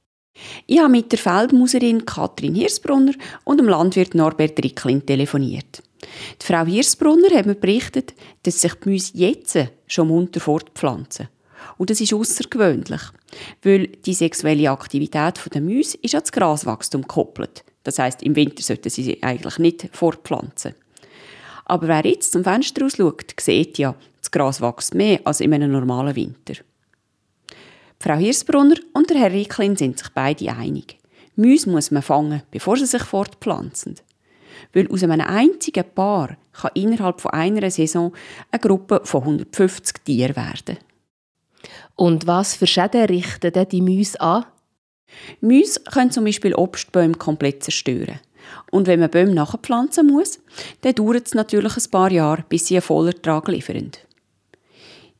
Ich 0.67 0.79
habe 0.79 0.89
mit 0.89 1.11
der 1.11 1.19
Feldmuserin 1.19 2.05
Katrin 2.05 2.55
Hirsbrunner 2.55 3.13
und 3.43 3.57
dem 3.57 3.67
Landwirt 3.67 4.15
Norbert 4.15 4.63
Ricklin 4.63 5.05
telefoniert. 5.05 5.83
Die 6.01 6.45
Frau 6.45 6.65
Hirsbrunner 6.65 7.35
hat 7.35 7.45
mir 7.45 7.55
berichtet, 7.55 8.13
dass 8.43 8.61
sich 8.61 8.73
die 8.75 8.89
Mäuse 8.89 9.11
jetzt 9.13 9.57
schon 9.87 10.07
munter 10.07 10.39
fortpflanzen. 10.39 11.27
Und 11.77 11.89
das 11.89 12.01
ist 12.01 12.13
außergewöhnlich, 12.13 13.01
weil 13.63 13.87
die 13.87 14.13
sexuelle 14.13 14.71
Aktivität 14.71 15.41
der 15.53 15.61
Mäuse 15.61 15.97
ist 16.01 16.15
an 16.15 16.21
das 16.21 16.31
Graswachstum 16.31 17.01
gekoppelt. 17.01 17.63
Das 17.83 17.99
heißt, 17.99 18.23
im 18.23 18.35
Winter 18.35 18.63
sollten 18.63 18.89
sie 18.89 19.03
sich 19.03 19.23
eigentlich 19.23 19.57
nicht 19.59 19.89
fortpflanzen. 19.93 20.75
Aber 21.65 21.87
wer 21.87 22.05
jetzt 22.05 22.31
zum 22.31 22.43
Fenster 22.43 22.85
ausschaut, 22.85 23.33
sieht 23.39 23.77
ja, 23.77 23.95
das 24.19 24.31
Gras 24.31 24.61
wächst 24.61 24.95
mehr 24.95 25.19
als 25.23 25.39
in 25.39 25.53
einem 25.53 25.71
normalen 25.71 26.15
Winter. 26.15 26.55
Frau 27.99 28.15
Hirsbrunner 28.15 28.77
und 28.93 29.09
der 29.09 29.17
Herr 29.17 29.31
Ricklin 29.31 29.75
sind 29.75 29.99
sich 29.99 30.09
beide 30.09 30.51
einig. 30.51 30.97
Mäuse 31.35 31.69
muss 31.69 31.91
man 31.91 32.01
fangen, 32.01 32.43
bevor 32.51 32.77
sie 32.77 32.85
sich 32.85 33.03
fortpflanzen. 33.03 33.95
Weil 34.73 34.89
aus 34.91 35.03
einem 35.03 35.21
einzigen 35.21 35.85
Paar 35.93 36.37
kann 36.53 36.71
innerhalb 36.73 37.21
von 37.21 37.31
einer 37.31 37.69
Saison 37.71 38.13
eine 38.51 38.59
Gruppe 38.59 39.01
von 39.03 39.21
150 39.21 40.03
Tieren 40.03 40.35
werden. 40.35 40.77
Und 41.95 42.27
was 42.27 42.55
für 42.55 42.67
Schäden 42.67 43.05
richten 43.05 43.51
denn 43.51 43.67
die 43.69 43.81
Mäuse 43.81 44.19
an? 44.21 44.45
Mäuse 45.41 45.81
können 45.81 46.11
zum 46.11 46.25
Beispiel 46.25 46.55
Obstbäume 46.55 47.15
komplett 47.15 47.63
zerstören. 47.63 48.19
Und 48.71 48.87
wenn 48.87 48.99
man 48.99 49.09
Bäume 49.09 49.33
nachpflanzen 49.33 50.07
muss, 50.07 50.39
dann 50.81 50.95
dauert 50.95 51.27
es 51.27 51.33
natürlich 51.33 51.75
ein 51.75 51.91
paar 51.91 52.11
Jahre, 52.11 52.43
bis 52.47 52.67
sie 52.67 52.75
einen 52.75 52.81
Vollertrag 52.81 53.47
liefern. 53.47 53.91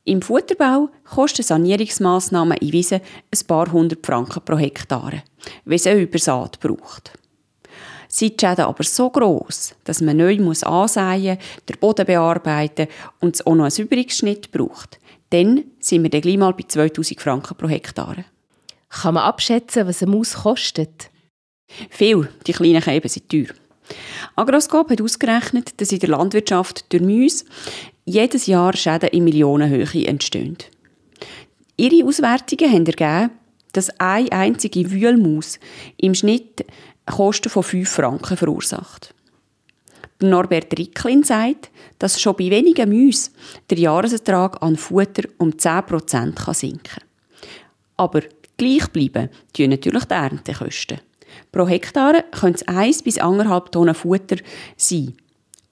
Im 0.04 0.22
Futterbau 0.22 0.88
kosten 1.04 1.42
Sanierungsmaßnahmen 1.42 2.56
in 2.58 2.72
Wiesen 2.72 3.00
ein 3.00 3.46
paar 3.46 3.70
hundert 3.70 4.04
Franken 4.06 4.42
pro 4.44 4.56
Hektar, 4.56 5.12
wenn 5.64 5.76
es 5.76 5.86
eine 5.86 6.00
Übersaat 6.00 6.58
braucht. 6.58 7.12
Sind 8.12 8.40
die 8.40 8.46
Schäden 8.46 8.64
aber 8.64 8.82
so 8.82 9.08
gross, 9.08 9.72
dass 9.84 10.00
man 10.00 10.16
neu 10.16 10.36
muss 10.38 10.64
ansäen, 10.64 11.38
den 11.68 11.78
Boden 11.78 12.04
bearbeiten 12.04 12.88
und 13.20 13.36
es 13.36 13.46
auch 13.46 13.54
noch 13.54 13.66
einen 13.66 13.86
Übrigschnitt 13.86 14.50
braucht, 14.50 14.98
dann 15.30 15.62
sind 15.78 16.02
wir 16.02 16.10
dann 16.10 16.20
gleich 16.20 16.36
mal 16.36 16.52
bei 16.52 16.64
2000 16.66 17.20
Franken 17.20 17.56
pro 17.56 17.68
Hektar. 17.68 18.16
Kann 18.88 19.14
man 19.14 19.22
abschätzen, 19.22 19.86
was 19.86 20.02
eine 20.02 20.10
Maus 20.10 20.34
kostet? 20.34 21.08
Viel, 21.88 22.28
die 22.48 22.52
kleinen 22.52 22.82
Käben 22.82 23.08
sind 23.08 23.28
teuer. 23.28 23.54
Agroscope 24.34 24.92
hat 24.92 25.00
ausgerechnet, 25.00 25.80
dass 25.80 25.92
in 25.92 26.00
der 26.00 26.08
Landwirtschaft 26.08 26.92
durch 26.92 27.02
Mäuse 27.02 27.44
jedes 28.04 28.46
Jahr 28.46 28.76
Schäden 28.76 29.10
in 29.10 29.22
Millionenhöhe 29.22 30.06
entstehen. 30.06 30.58
Ihre 31.76 32.04
Auswertungen 32.04 32.72
haben 32.72 32.86
ergeben, 32.86 33.30
dass 33.72 33.90
eine 34.00 34.32
einzige 34.32 34.90
Wühlmaus 34.90 35.58
im 35.96 36.14
Schnitt 36.14 36.64
Kosten 37.12 37.50
von 37.50 37.62
5 37.62 37.88
Franken 37.88 38.36
verursacht. 38.36 39.14
Norbert 40.22 40.78
Ricklin 40.78 41.22
sagt, 41.22 41.70
dass 41.98 42.20
schon 42.20 42.36
bei 42.36 42.50
wenigen 42.50 42.90
Mäusen 42.90 43.32
der 43.70 43.78
Jahresertrag 43.78 44.62
an 44.62 44.76
Futter 44.76 45.22
um 45.38 45.50
10% 45.50 46.54
sinken 46.54 46.82
kann. 46.82 47.04
Aber 47.96 48.22
gleich 48.56 48.88
bleiben 48.88 49.30
tun 49.52 49.70
natürlich 49.70 50.04
die 50.04 50.14
Erntekosten. 50.14 51.00
Pro 51.52 51.66
Hektar 51.66 52.22
können 52.22 52.54
es 52.54 52.66
1 52.66 53.02
bis 53.02 53.20
1,5 53.20 53.70
Tonnen 53.70 53.94
Futter 53.94 54.36
sein. 54.76 55.14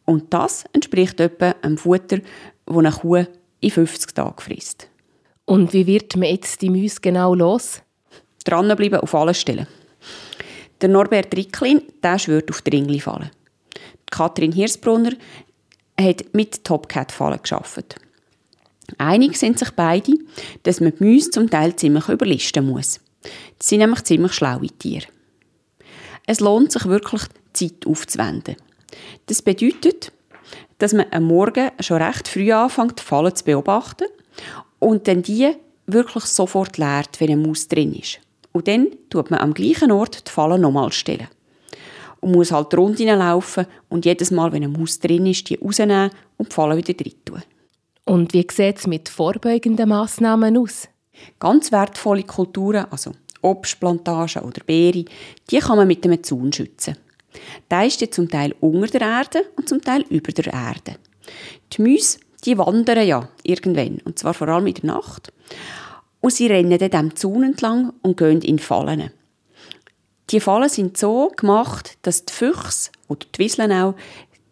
Und 0.05 0.33
das 0.33 0.65
entspricht 0.73 1.21
etwa 1.21 1.55
einem 1.63 1.77
Futter, 1.77 2.19
das 2.65 2.77
eine 2.77 2.93
Kuh 2.93 3.25
in 3.61 3.71
50 3.71 4.15
Tagen 4.15 4.41
frisst. 4.41 4.89
Und 5.45 5.73
wie 5.73 5.87
wird 5.87 6.17
man 6.17 6.29
jetzt 6.29 6.63
die 6.63 6.71
Mäuse 6.71 7.01
genau 7.01 7.35
los? 7.35 7.83
Dranbleiben 8.45 9.01
auf 9.01 9.15
allen 9.15 9.35
Stellen. 9.35 9.67
Der 10.81 10.89
Norbert 10.89 11.37
Ricklin, 11.37 11.83
der 12.03 12.19
schwört 12.19 12.51
auf 12.51 12.63
Dringli 12.63 13.01
fallen. 13.01 13.31
Kathrin 14.11 14.53
Hirsbrunner 14.53 15.13
hat 16.01 16.33
mit 16.33 16.65
Topcat-Fallen 16.65 17.43
geschafft. 17.43 17.97
Einig 18.97 19.37
sind 19.37 19.59
sich 19.59 19.71
beide, 19.73 20.13
dass 20.63 20.81
man 20.81 20.95
die 20.99 21.05
Mäuse 21.05 21.31
zum 21.31 21.51
Teil 21.51 21.77
ziemlich 21.77 22.09
überlisten 22.09 22.67
muss. 22.67 23.01
Das 23.59 23.69
sind 23.69 23.81
nämlich 23.81 24.05
ziemlich 24.05 24.33
schlaue 24.33 24.69
Tiere. 24.69 25.07
Es 26.27 26.41
lohnt 26.41 26.73
sich 26.73 26.87
wirklich, 26.87 27.23
Zeit 27.53 27.87
aufzuwenden. 27.87 28.57
Das 29.27 29.43
bedeutet, 29.43 30.13
dass 30.79 30.93
man 30.93 31.07
am 31.11 31.25
Morgen 31.25 31.71
schon 31.81 32.01
recht 32.01 32.29
früh 32.29 32.53
anfängt, 32.53 33.01
die 33.01 33.03
Fallen 33.03 33.35
zu 33.35 33.45
beobachten 33.45 34.07
und 34.79 35.09
dann 35.09 35.23
die 35.23 35.53
wirklich 35.87 36.25
sofort 36.25 36.79
leert, 36.79 37.21
wenn 37.21 37.31
eine 37.31 37.47
Maus 37.47 37.67
drin 37.67 37.95
ist. 37.95 38.21
Und 38.59 38.67
dann 38.67 38.89
tut 39.09 39.31
man 39.31 39.39
am 39.39 39.55
gleichen 39.55 39.93
Ort 39.93 40.27
die 40.27 40.33
Fallen 40.33 40.63
nochmal 40.63 40.91
stellen. 40.91 41.29
Und 42.19 42.33
muss 42.33 42.51
halt 42.51 42.77
rund 42.77 42.99
laufen 42.99 43.67
und 43.89 44.05
jedes 44.05 44.33
Mal, 44.33 44.51
wenn 44.51 44.65
eine 44.65 44.77
Maus 44.77 44.99
drin 44.99 45.27
ist, 45.27 45.49
die 45.49 45.55
rausnehmen 45.55 46.11
und 46.39 46.51
die 46.51 46.55
Fallen 46.57 46.77
wieder 46.77 46.93
drin 46.93 47.13
tun. 47.25 47.43
Und 48.05 48.35
wie 48.35 48.45
sieht 48.51 48.79
es 48.79 48.89
mit 48.89 49.09
vorbeugenden 49.09 49.91
Massnahmen 49.91 50.57
aus? 50.57 50.89
Ganz 51.39 51.71
wertvolle 51.71 52.25
Kulturen, 52.25 52.87
also 52.91 53.13
Obstplantagen 53.43 54.43
oder 54.43 54.65
Beere, 54.67 55.05
die 55.49 55.59
kann 55.59 55.77
man 55.77 55.87
mit 55.87 56.05
einem 56.05 56.21
Zaun 56.25 56.53
schützen. 56.53 56.97
Der 57.71 57.87
ist 57.87 58.01
ja 58.01 58.11
zum 58.11 58.29
Teil 58.29 58.57
unter 58.59 58.99
der 58.99 59.03
Erde 59.03 59.45
und 59.55 59.69
zum 59.69 59.81
Teil 59.81 60.05
über 60.11 60.33
der 60.33 60.53
Erde. 60.53 60.97
Die 61.73 61.83
Mäuse, 61.83 62.19
die 62.45 62.59
wandern 62.59 63.07
ja 63.07 63.29
irgendwann, 63.45 64.01
und 64.05 64.19
zwar 64.19 64.35
vor 64.35 64.49
allem 64.49 64.67
in 64.67 64.75
der 64.75 64.87
Nacht. 64.87 65.33
Und 66.21 66.33
sie 66.33 66.47
rennen 66.47 66.79
dann 66.79 66.91
dem 66.91 67.17
Zaun 67.17 67.43
entlang 67.45 67.93
und 68.03 68.17
gehen 68.17 68.43
in 68.43 68.59
Fallen. 68.59 69.11
Die 70.31 70.41
Fallen 70.41 70.69
sind 70.69 70.97
so 70.97 71.33
gemacht, 71.37 71.97
dass 72.03 72.25
die 72.25 72.33
Füchse 72.33 72.91
oder 73.07 73.27
die 73.35 73.39
Wieseln 73.39 73.73
auch 73.73 73.95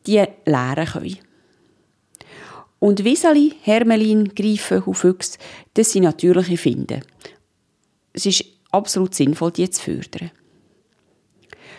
die 0.07 0.25
leeren 0.47 0.87
können. 0.87 1.19
Und 2.79 3.05
Wieseli, 3.05 3.55
Hermelin, 3.63 4.35
Greifen 4.35 4.83
und 4.83 4.95
Füchse, 4.95 5.39
das 5.75 5.93
sind 5.93 6.05
natürliche 6.05 6.57
Finden. 6.57 7.03
Es 8.13 8.27
ist 8.27 8.45
absolut 8.71 9.15
sinnvoll, 9.15 9.51
die 9.51 9.69
zu 9.69 9.83
fördern. 9.83 10.31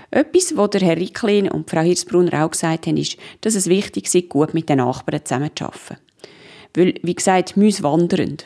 Etwas, 0.09 0.55
was 0.55 0.69
der 0.71 0.81
Herr 0.81 0.97
Ricklin 0.97 1.49
und 1.49 1.69
Frau 1.69 1.81
Hirsbrunner 1.81 2.45
auch 2.45 2.51
gesagt 2.51 2.87
haben, 2.87 2.97
ist, 2.97 3.17
dass 3.41 3.55
es 3.55 3.67
wichtig 3.67 4.13
ist, 4.13 4.29
gut 4.29 4.53
mit 4.53 4.69
den 4.69 4.77
Nachbarn 4.77 5.23
zusammenzuarbeiten. 5.23 5.97
Weil, 6.75 6.95
wie 7.03 7.15
gesagt, 7.15 7.57
Mäuse 7.57 7.83
wandern. 7.83 8.37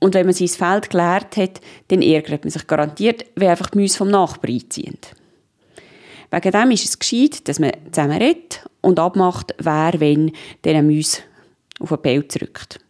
Und 0.00 0.14
wenn 0.14 0.26
man 0.26 0.34
sein 0.34 0.48
Feld 0.48 0.90
geleert 0.90 1.36
hat, 1.36 1.60
dann 1.88 2.02
ärgert 2.02 2.44
man 2.44 2.50
sich 2.50 2.66
garantiert, 2.66 3.24
wenn 3.36 3.48
einfach 3.48 3.70
die 3.70 3.78
Mäuse 3.78 3.96
vom 3.96 4.10
Nachbarn 4.10 4.54
einziehen. 4.54 4.98
Wegen 6.30 6.50
dem 6.50 6.70
ist 6.72 6.84
es 6.84 6.98
gescheit, 6.98 7.48
dass 7.48 7.58
man 7.60 7.72
zusammen 7.92 8.20
redet 8.20 8.64
und 8.80 8.98
abmacht, 8.98 9.54
wer 9.58 9.92
wenn 9.98 10.32
diesen 10.64 10.86
Mäuse 10.86 11.18
auf 11.80 11.90
den 11.90 12.02
Pelz 12.02 12.36
rückt. 12.40 12.80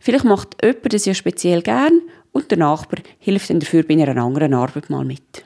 Vielleicht 0.00 0.24
macht 0.24 0.56
jemand 0.62 0.92
das 0.92 1.04
ja 1.04 1.14
speziell 1.14 1.62
gern 1.62 2.00
und 2.32 2.50
der 2.50 2.58
Nachbar 2.58 3.00
hilft 3.18 3.50
dann 3.50 3.60
dafür 3.60 3.82
bei 3.84 3.94
einer 3.94 4.16
anderen 4.16 4.54
Arbeit 4.54 4.90
mal 4.90 5.04
mit. 5.04 5.44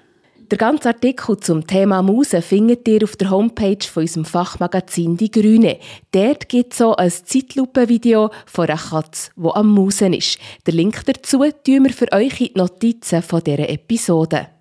Der 0.50 0.58
ganze 0.58 0.88
Artikel 0.90 1.38
zum 1.38 1.66
Thema 1.66 2.02
Muse 2.02 2.42
findet 2.42 2.86
ihr 2.86 3.02
auf 3.02 3.16
der 3.16 3.30
Homepage 3.30 3.78
von 3.90 4.02
unserem 4.02 4.26
Fachmagazin 4.26 5.16
Die 5.16 5.30
Grüne. 5.30 5.78
Dort 6.12 6.50
gibt 6.50 6.72
es 6.74 6.78
so 6.80 6.94
ein 6.94 7.10
Zeitlupenvideo 7.10 8.28
von 8.44 8.68
einer 8.68 8.78
Katze, 8.78 9.30
die 9.36 9.48
am 9.48 9.68
Musen 9.68 10.12
ist. 10.12 10.38
Den 10.66 10.74
Link 10.74 11.02
dazu 11.06 11.38
tun 11.38 11.84
wir 11.84 11.92
für 11.94 12.12
euch 12.12 12.42
in 12.42 12.48
die 12.48 12.58
Notizen 12.58 13.22
dieser 13.22 13.68
Episode. 13.70 14.53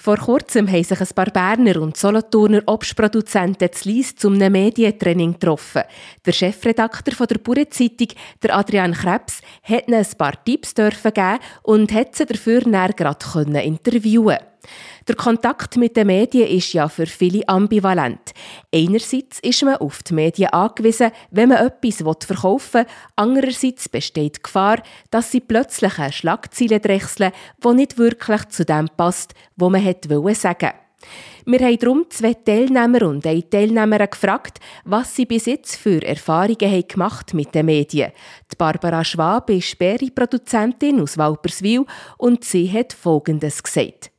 Vor 0.00 0.16
kurzem 0.16 0.66
haben 0.66 0.82
sich 0.82 0.98
ein 0.98 1.14
paar 1.14 1.26
Berner 1.26 1.78
und 1.82 1.94
Solothurner 1.94 2.62
Obstproduzenten 2.64 3.70
zu 3.70 3.86
Lies 3.86 4.16
zum 4.16 4.38
Medientraining 4.38 5.34
getroffen. 5.34 5.82
Der 6.24 6.32
Chefredakteur 6.32 7.26
der 7.26 7.36
Bauernzeitung, 7.36 8.08
der 8.42 8.56
Adrian 8.56 8.94
Krebs, 8.94 9.42
hat 9.62 9.88
ihnen 9.88 9.98
ein 9.98 10.16
paar 10.16 10.42
Tipps 10.42 10.74
geben 10.74 11.38
und 11.64 11.92
hat 11.92 12.16
sie 12.16 12.24
dafür 12.24 12.66
näher 12.66 12.94
gerade 12.94 13.18
interviewen 13.62 14.38
der 15.10 15.16
Kontakt 15.16 15.76
mit 15.76 15.96
den 15.96 16.06
Medien 16.06 16.46
ist 16.46 16.72
ja 16.72 16.88
für 16.88 17.06
viele 17.06 17.48
ambivalent. 17.48 18.30
Einerseits 18.72 19.40
ist 19.40 19.64
man 19.64 19.74
auf 19.78 20.04
die 20.04 20.14
Medien 20.14 20.50
angewiesen, 20.50 21.10
wenn 21.32 21.48
man 21.48 21.66
etwas 21.66 21.96
verkaufen 22.24 22.84
will. 22.84 22.86
Andererseits 23.16 23.88
besteht 23.88 24.36
die 24.36 24.42
Gefahr, 24.44 24.80
dass 25.10 25.32
sie 25.32 25.40
plötzlich 25.40 25.98
eine 25.98 26.12
Schlagzeile 26.12 26.78
drechseln, 26.78 27.32
die 27.58 27.74
nicht 27.74 27.98
wirklich 27.98 28.44
zu 28.50 28.64
dem 28.64 28.88
passt, 28.96 29.34
was 29.56 29.70
man 29.70 29.82
sagen 29.82 30.10
wollte. 30.10 30.74
Wir 31.44 31.58
haben 31.58 31.78
darum 31.80 32.04
zwei 32.08 32.34
Teilnehmer 32.34 33.02
und 33.08 33.26
eine 33.26 33.50
Teilnehmerin 33.50 34.10
gefragt, 34.12 34.60
was 34.84 35.16
sie 35.16 35.26
bis 35.26 35.46
jetzt 35.46 35.74
für 35.74 36.06
Erfahrungen 36.06 36.70
haben 36.70 36.86
gemacht 36.86 37.34
mit 37.34 37.52
den 37.52 37.66
Medien. 37.66 38.12
Die 38.52 38.56
Barbara 38.56 39.02
Schwab 39.02 39.50
ist 39.50 39.76
Berry-Produzentin 39.76 41.00
aus 41.00 41.18
Walperswil 41.18 41.84
und 42.16 42.44
sie 42.44 42.70
hat 42.70 42.92
Folgendes 42.92 43.60
gesagt. 43.60 44.12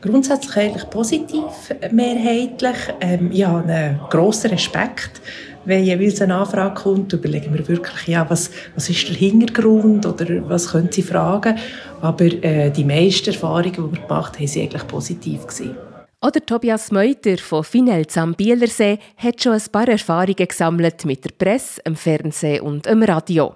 Grundsätzlich 0.00 0.56
eigentlich 0.56 0.90
positiv, 0.90 1.74
mehrheitlich. 1.90 2.76
Ähm, 3.00 3.30
ich 3.32 3.44
habe 3.44 3.68
einen 3.68 4.00
grossen 4.10 4.50
Respekt. 4.50 5.20
Wenn 5.64 5.84
jeweils 5.84 6.22
eine 6.22 6.36
Anfrage 6.36 6.74
kommt, 6.74 7.12
überlegen 7.12 7.52
wir 7.52 7.66
wirklich, 7.68 8.06
ja, 8.06 8.28
was, 8.30 8.50
was 8.74 8.88
ist 8.88 9.08
der 9.08 9.16
Hintergrund 9.16 10.06
oder 10.06 10.26
was 10.48 10.70
können 10.70 10.90
Sie 10.90 11.02
fragen. 11.02 11.58
Aber 12.00 12.24
äh, 12.24 12.70
die 12.70 12.84
meisten 12.84 13.30
Erfahrungen, 13.30 13.72
die 13.72 13.98
wir 13.98 14.02
gemacht 14.06 14.38
haben, 14.38 14.46
waren 14.46 14.62
eigentlich 14.62 14.86
positiv. 14.86 15.46
Gewesen. 15.46 15.76
Oder 16.20 16.44
Tobias 16.44 16.90
Meuter 16.90 17.38
von 17.38 17.62
Finelz 17.62 18.16
am 18.16 18.34
Bielersee 18.34 18.98
hat 19.18 19.42
schon 19.42 19.52
ein 19.52 19.62
paar 19.70 19.88
Erfahrungen 19.88 20.48
gesammelt 20.48 21.04
mit 21.04 21.24
der 21.24 21.30
Presse, 21.30 21.80
dem 21.82 21.94
Fernsehen 21.94 22.62
und 22.62 22.86
dem 22.86 23.02
Radio. 23.02 23.54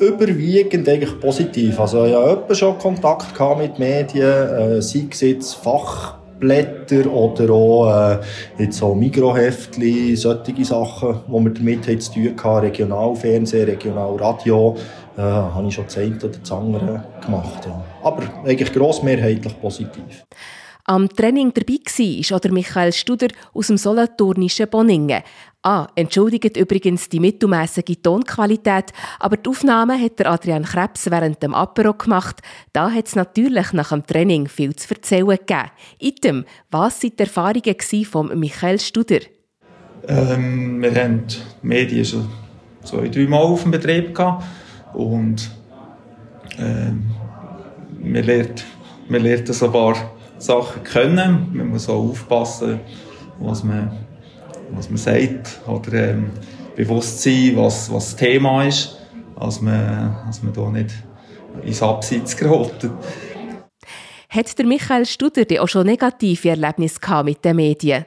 Überwiegend 0.00 0.88
eigentlich 0.88 1.18
positiv. 1.20 1.80
Also 1.80 2.06
ich 2.06 2.14
hatte 2.14 2.54
schon 2.54 2.78
Kontakt 2.78 3.38
mit 3.58 3.78
Medien, 3.78 4.24
äh, 4.24 4.82
sei 4.82 5.08
es 5.10 5.20
jetzt 5.20 5.54
Fachblätter 5.54 7.10
oder 7.10 7.50
auch 7.50 8.12
äh, 8.12 8.18
jetzt 8.58 8.78
so 8.78 8.94
Mikroheftli, 8.94 10.14
solche 10.14 10.64
Sachen, 10.64 11.20
die 11.26 11.44
wir 11.44 11.50
damit 11.50 11.88
haben 11.88 12.00
zu 12.00 12.12
tun 12.12 12.34
hatten, 12.36 12.66
Regionalfernsehen, 12.66 13.68
Regionalradio, 13.68 14.76
äh, 15.16 15.20
habe 15.20 15.66
ich 15.66 15.74
schon 15.74 15.84
das 15.84 15.98
eine 15.98 16.16
oder 16.16 16.28
das 16.28 16.52
andere 16.52 17.04
gemacht. 17.24 17.66
Ja. 17.66 17.84
Aber 18.04 18.22
eigentlich 18.44 18.72
grossmehrheitlich 18.72 19.60
positiv. 19.60 20.24
Am 20.84 21.06
Training 21.06 21.52
dabei 21.52 21.74
war 21.74 22.36
oder 22.36 22.50
Michael 22.50 22.94
Studer 22.94 23.28
aus 23.52 23.66
dem 23.66 23.76
solothurnischen 23.76 24.70
Bonningen. 24.70 25.22
Ah, 25.62 25.88
entschuldigt 25.96 26.56
übrigens 26.56 27.08
die 27.08 27.18
mittelmäßige 27.18 27.96
Tonqualität, 28.00 28.92
aber 29.18 29.36
die 29.36 29.50
Aufnahme 29.50 30.00
hat 30.00 30.20
der 30.20 30.30
Adrian 30.30 30.62
Krebs 30.62 31.10
während 31.10 31.42
dem 31.42 31.52
Apero 31.52 31.94
gemacht. 31.94 32.40
Da 32.72 32.90
hat 32.90 33.08
es 33.08 33.16
natürlich 33.16 33.72
nach 33.72 33.88
dem 33.88 34.06
Training 34.06 34.46
viel 34.46 34.76
zu 34.76 34.94
erzählen 34.94 35.26
gegeben. 35.26 35.70
Item, 35.98 36.44
was 36.70 37.02
waren 37.02 37.10
die 37.10 37.22
Erfahrungen 37.22 38.04
von 38.04 38.38
Michael 38.38 38.78
Studer? 38.78 39.18
Ähm, 40.06 40.80
wir 40.80 40.94
haben 40.94 41.24
die 41.26 41.66
Medien 41.66 42.04
schon 42.04 42.28
zwei, 42.84 43.08
drei 43.08 43.26
Mal 43.26 43.38
auf 43.38 43.62
dem 43.62 43.72
Betrieb 43.72 44.14
gehabt 44.14 44.44
und 44.94 45.50
ähm, 46.58 47.10
man, 48.00 48.22
lernt, 48.22 48.64
man 49.08 49.22
lernt 49.22 49.50
ein 49.50 49.72
paar 49.72 49.96
Sachen 50.38 50.82
können. 50.84 51.50
Man 51.52 51.68
muss 51.68 51.88
auch 51.88 52.10
aufpassen, 52.10 52.80
was 53.38 53.64
man, 53.64 53.90
was 54.70 54.88
man 54.88 54.98
sagt 54.98 55.60
oder 55.66 56.10
ähm, 56.10 56.30
bewusst 56.76 57.22
sein, 57.22 57.52
was, 57.54 57.92
was 57.92 58.10
das 58.10 58.16
Thema 58.16 58.64
ist, 58.64 58.96
als 59.36 59.60
man, 59.60 60.16
als 60.26 60.42
man 60.42 60.52
da 60.52 60.70
nicht 60.70 60.94
ins 61.64 61.82
Abseits 61.82 62.36
gerät. 62.36 62.90
Hat 64.28 64.58
der 64.58 64.66
Michael 64.66 65.06
Studer 65.06 65.44
auch 65.62 65.68
schon 65.68 65.86
negative 65.86 66.50
Erlebnisse 66.50 67.00
mit 67.24 67.44
den 67.44 67.56
Medien? 67.56 68.04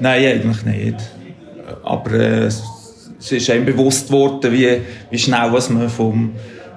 Nein, 0.00 0.24
eigentlich 0.24 0.64
nicht. 0.64 0.96
Aber 1.82 2.12
äh, 2.12 2.46
es 2.46 2.62
ist 3.30 3.48
einem 3.50 3.64
bewusst 3.64 4.08
geworden, 4.08 4.52
wie, 4.52 4.80
wie 5.10 5.18
schnell 5.18 5.52
was 5.52 5.70
man 5.70 5.88
vom 5.88 6.32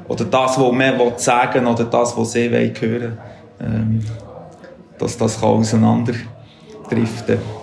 oder 0.07 0.24
das, 0.25 0.57
was 0.57 0.71
man 0.71 1.17
sagen 1.17 1.65
will, 1.65 1.71
oder 1.71 1.83
das, 1.83 2.15
was 2.15 2.31
sie 2.31 2.50
hören 2.50 2.75
wollen, 2.81 3.17
ähm, 3.59 4.03
dass 4.97 5.17
das 5.17 5.41
auseinanderdriften 5.43 6.29
kann. 7.27 7.56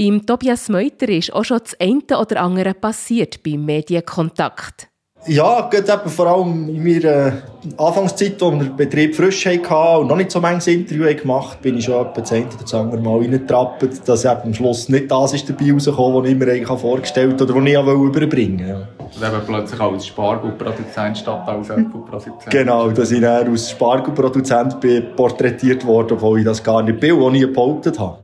Beim 0.00 0.24
Tobias 0.24 0.70
Meuter 0.70 1.10
ist 1.10 1.30
auch 1.34 1.44
schon 1.44 1.58
das 1.62 1.78
eine 1.78 2.18
oder 2.18 2.40
andere 2.40 2.72
passiert 2.72 3.42
beim 3.42 3.66
Medienkontakt. 3.66 4.88
Ja, 5.26 5.68
eben 5.70 6.08
vor 6.08 6.26
allem 6.26 6.70
in 6.70 6.82
meiner 6.82 7.42
Anfangszeit, 7.76 8.42
als 8.42 8.52
wir 8.54 8.64
den 8.64 8.76
Betrieb 8.76 9.14
frisch 9.14 9.44
hatten 9.44 10.00
und 10.00 10.06
noch 10.06 10.16
nicht 10.16 10.30
so 10.30 10.40
manches 10.40 10.68
Interview 10.68 11.04
gemacht 11.14 11.56
haben, 11.56 11.62
bin 11.62 11.76
ich 11.76 11.84
schon 11.84 12.06
etwa 12.06 12.18
das 12.18 12.32
eine 12.32 12.46
oder 12.46 12.56
das 12.62 12.72
andere 12.72 13.00
Mal 13.02 13.18
reingetrappt, 13.18 14.08
dass 14.08 14.24
eben 14.24 14.40
am 14.42 14.54
Schluss 14.54 14.88
nicht 14.88 15.10
das 15.10 15.34
ist 15.34 15.50
dabei 15.50 15.70
rausgekommen, 15.70 16.22
was 16.22 16.30
ich 16.30 16.36
mir 16.38 16.50
eigentlich 16.50 16.80
vorgestellt 16.80 17.32
habe 17.38 17.44
oder 17.44 17.54
was 17.56 17.68
ich 17.68 18.06
überbringen 18.06 18.68
wollte. 18.68 18.88
Und 19.18 19.22
eben 19.22 19.46
plötzlich 19.46 19.80
als 19.82 20.06
Spargelproduzent 20.06 21.18
statt 21.18 21.46
als 21.46 21.68
Äpfelproduzent. 21.68 22.48
Genau, 22.48 22.88
dass 22.88 23.10
ich 23.10 23.20
dann 23.20 23.52
als 23.52 23.68
Spargelproduzent 23.68 24.76
porträtiert 25.14 25.84
wurde, 25.84 26.14
obwohl 26.14 26.38
ich 26.38 26.46
das 26.46 26.64
gar 26.64 26.82
nicht 26.82 26.98
bin 26.98 27.12
und 27.12 27.32
nie 27.32 27.44
behauptet 27.44 27.98
habe. 27.98 28.20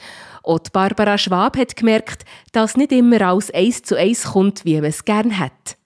Auch 0.47 0.61
Barbara 0.73 1.19
Schwab 1.19 1.57
hat 1.57 1.75
gemerkt, 1.75 2.25
dass 2.53 2.77
nicht 2.77 2.93
immer 2.93 3.21
alles 3.21 3.53
eins 3.53 3.83
zu 3.83 3.97
eins 3.97 4.23
kommt, 4.23 4.65
wie 4.65 4.77
man 4.77 4.85
es 4.85 5.05
gerne 5.05 5.37
hat. 5.41 5.77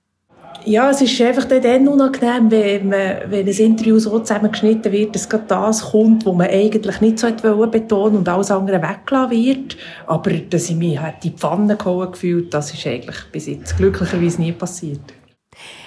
Ja, 0.66 0.90
es 0.90 1.00
ist 1.00 1.18
einfach 1.22 1.46
dann 1.46 1.88
unangenehm, 1.88 2.50
wenn, 2.50 2.88
man, 2.90 3.30
wenn 3.30 3.48
ein 3.48 3.56
Interview 3.56 3.98
so 3.98 4.18
zusammengeschnitten 4.18 4.92
wird, 4.92 5.14
dass 5.14 5.30
gerade 5.30 5.44
das 5.48 5.80
kommt, 5.92 6.26
was 6.26 6.34
man 6.34 6.48
eigentlich 6.48 7.00
nicht 7.00 7.18
so 7.18 7.30
betonen 7.30 8.18
und 8.18 8.28
alles 8.28 8.50
andere 8.50 8.82
weggelassen 8.82 9.30
wird. 9.30 9.76
Aber 10.06 10.30
dass 10.30 10.68
ich 10.68 10.76
mich 10.76 10.96
in 10.96 11.14
die 11.22 11.30
Pfanne 11.30 11.76
gehauen 11.76 12.12
gefühlt, 12.12 12.52
das 12.52 12.74
ist 12.74 12.86
eigentlich 12.86 13.16
bis 13.32 13.46
jetzt 13.46 13.78
glücklicherweise 13.78 14.42
nie 14.42 14.52
passiert. 14.52 15.00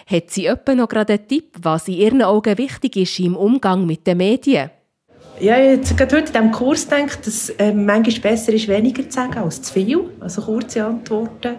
Hat 0.07 0.31
sie 0.31 0.47
etwa 0.47 0.73
noch 0.73 0.89
gerade 0.89 1.13
einen 1.13 1.27
Tipp, 1.27 1.57
was 1.61 1.87
in 1.87 1.93
Ihren 1.93 2.21
Augen 2.23 2.57
wichtig 2.57 2.95
ist 2.95 3.19
im 3.19 3.35
Umgang 3.35 3.85
mit 3.85 4.07
den 4.07 4.17
Medien? 4.17 4.71
Ja, 5.43 5.57
jetzt 5.57 5.97
gerade 5.97 6.15
heute 6.15 6.27
in 6.27 6.31
diesem 6.31 6.51
Kurs 6.53 6.87
denke 6.87 7.17
dass 7.17 7.27
es 7.27 7.49
äh, 7.49 7.73
manchmal 7.73 8.31
besser 8.31 8.53
ist, 8.53 8.69
weniger 8.69 9.03
zu 9.03 9.11
sagen 9.11 9.39
als 9.39 9.61
zu 9.61 9.73
viel. 9.73 9.99
Also 10.21 10.41
kurze 10.41 10.85
Antworten 10.85 11.55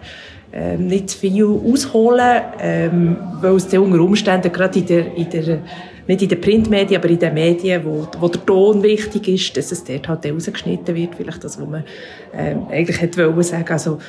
ähm, 0.51 0.87
nicht 0.87 1.11
zu 1.11 1.19
viel 1.19 1.43
ausholen, 1.43 2.41
ähm, 2.59 3.15
weil 3.41 3.55
es 3.57 3.65
unter 3.65 4.01
Umständen 4.01 4.51
gerade 4.51 4.79
in 4.79 4.87
der, 4.87 5.15
in 5.15 5.29
der 5.29 5.59
nicht 6.07 6.21
in 6.23 6.29
den 6.29 6.41
Printmedien, 6.41 6.99
aber 6.99 7.09
in 7.11 7.19
den 7.19 7.33
Medien, 7.35 7.85
wo, 7.85 8.07
wo 8.19 8.27
der 8.27 8.43
Ton 8.43 8.81
wichtig 8.81 9.27
ist, 9.27 9.55
dass 9.55 9.71
es 9.71 9.83
dort 9.83 10.07
halt 10.07 10.25
rausgeschnitten 10.25 10.95
wird, 10.95 11.13
vielleicht 11.13 11.43
das, 11.43 11.61
was 11.61 11.67
man 11.67 11.83
ähm, 12.33 12.65
eigentlich 12.71 12.99
hätte 12.99 13.27
wollen 13.27 13.43
sagen. 13.43 13.71
Also, 13.71 13.99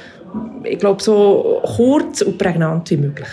ich 0.64 0.78
glaube, 0.78 1.02
so 1.02 1.60
kurz 1.76 2.22
und 2.22 2.38
prägnant 2.38 2.90
wie 2.90 2.96
möglich. 2.96 3.28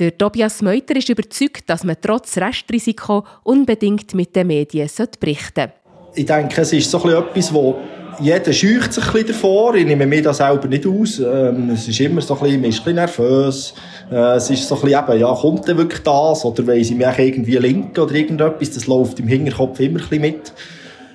Der 0.00 0.16
Tobias 0.16 0.62
Meuter 0.62 0.96
ist 0.96 1.10
überzeugt, 1.10 1.68
dass 1.68 1.84
man 1.84 1.94
trotz 2.00 2.38
Restrisiko 2.38 3.22
unbedingt 3.44 4.14
mit 4.14 4.34
den 4.34 4.46
Medien 4.46 4.88
berichten 5.20 5.52
sollte. 5.54 5.72
Ich 6.14 6.24
denke, 6.24 6.62
es 6.62 6.72
ist 6.72 6.90
so 6.90 7.06
etwas, 7.06 7.52
wo 7.52 7.76
jeder 8.18 8.50
scheucht 8.50 8.94
sich 8.94 9.04
ein 9.04 9.12
bisschen 9.12 9.28
davor. 9.28 9.74
Ich 9.74 9.84
nehme 9.84 10.06
mir 10.06 10.22
das 10.22 10.38
selber 10.38 10.68
nicht 10.68 10.86
aus. 10.86 11.18
Ähm, 11.18 11.70
es 11.74 11.86
ist 11.86 12.00
immer 12.00 12.22
so 12.22 12.38
ein 12.40 12.62
bisschen, 12.62 12.94
nervös. 12.94 13.74
Äh, 14.10 14.36
es 14.36 14.48
ist 14.48 14.66
so 14.66 14.76
ein 14.76 14.80
bisschen 14.80 15.20
ja, 15.20 15.34
kommt 15.34 15.68
denn 15.68 15.76
wirklich 15.76 16.02
das? 16.02 16.46
Oder 16.46 16.66
weiss 16.66 16.90
ich 16.90 16.96
mich 16.96 17.18
irgendwie 17.18 17.56
linken 17.58 18.00
oder 18.00 18.14
irgendetwas? 18.14 18.70
Das 18.70 18.86
läuft 18.86 19.20
im 19.20 19.28
Hinterkopf 19.28 19.80
immer 19.80 20.00
ein 20.00 20.08
bisschen 20.08 20.22
mit. 20.22 20.52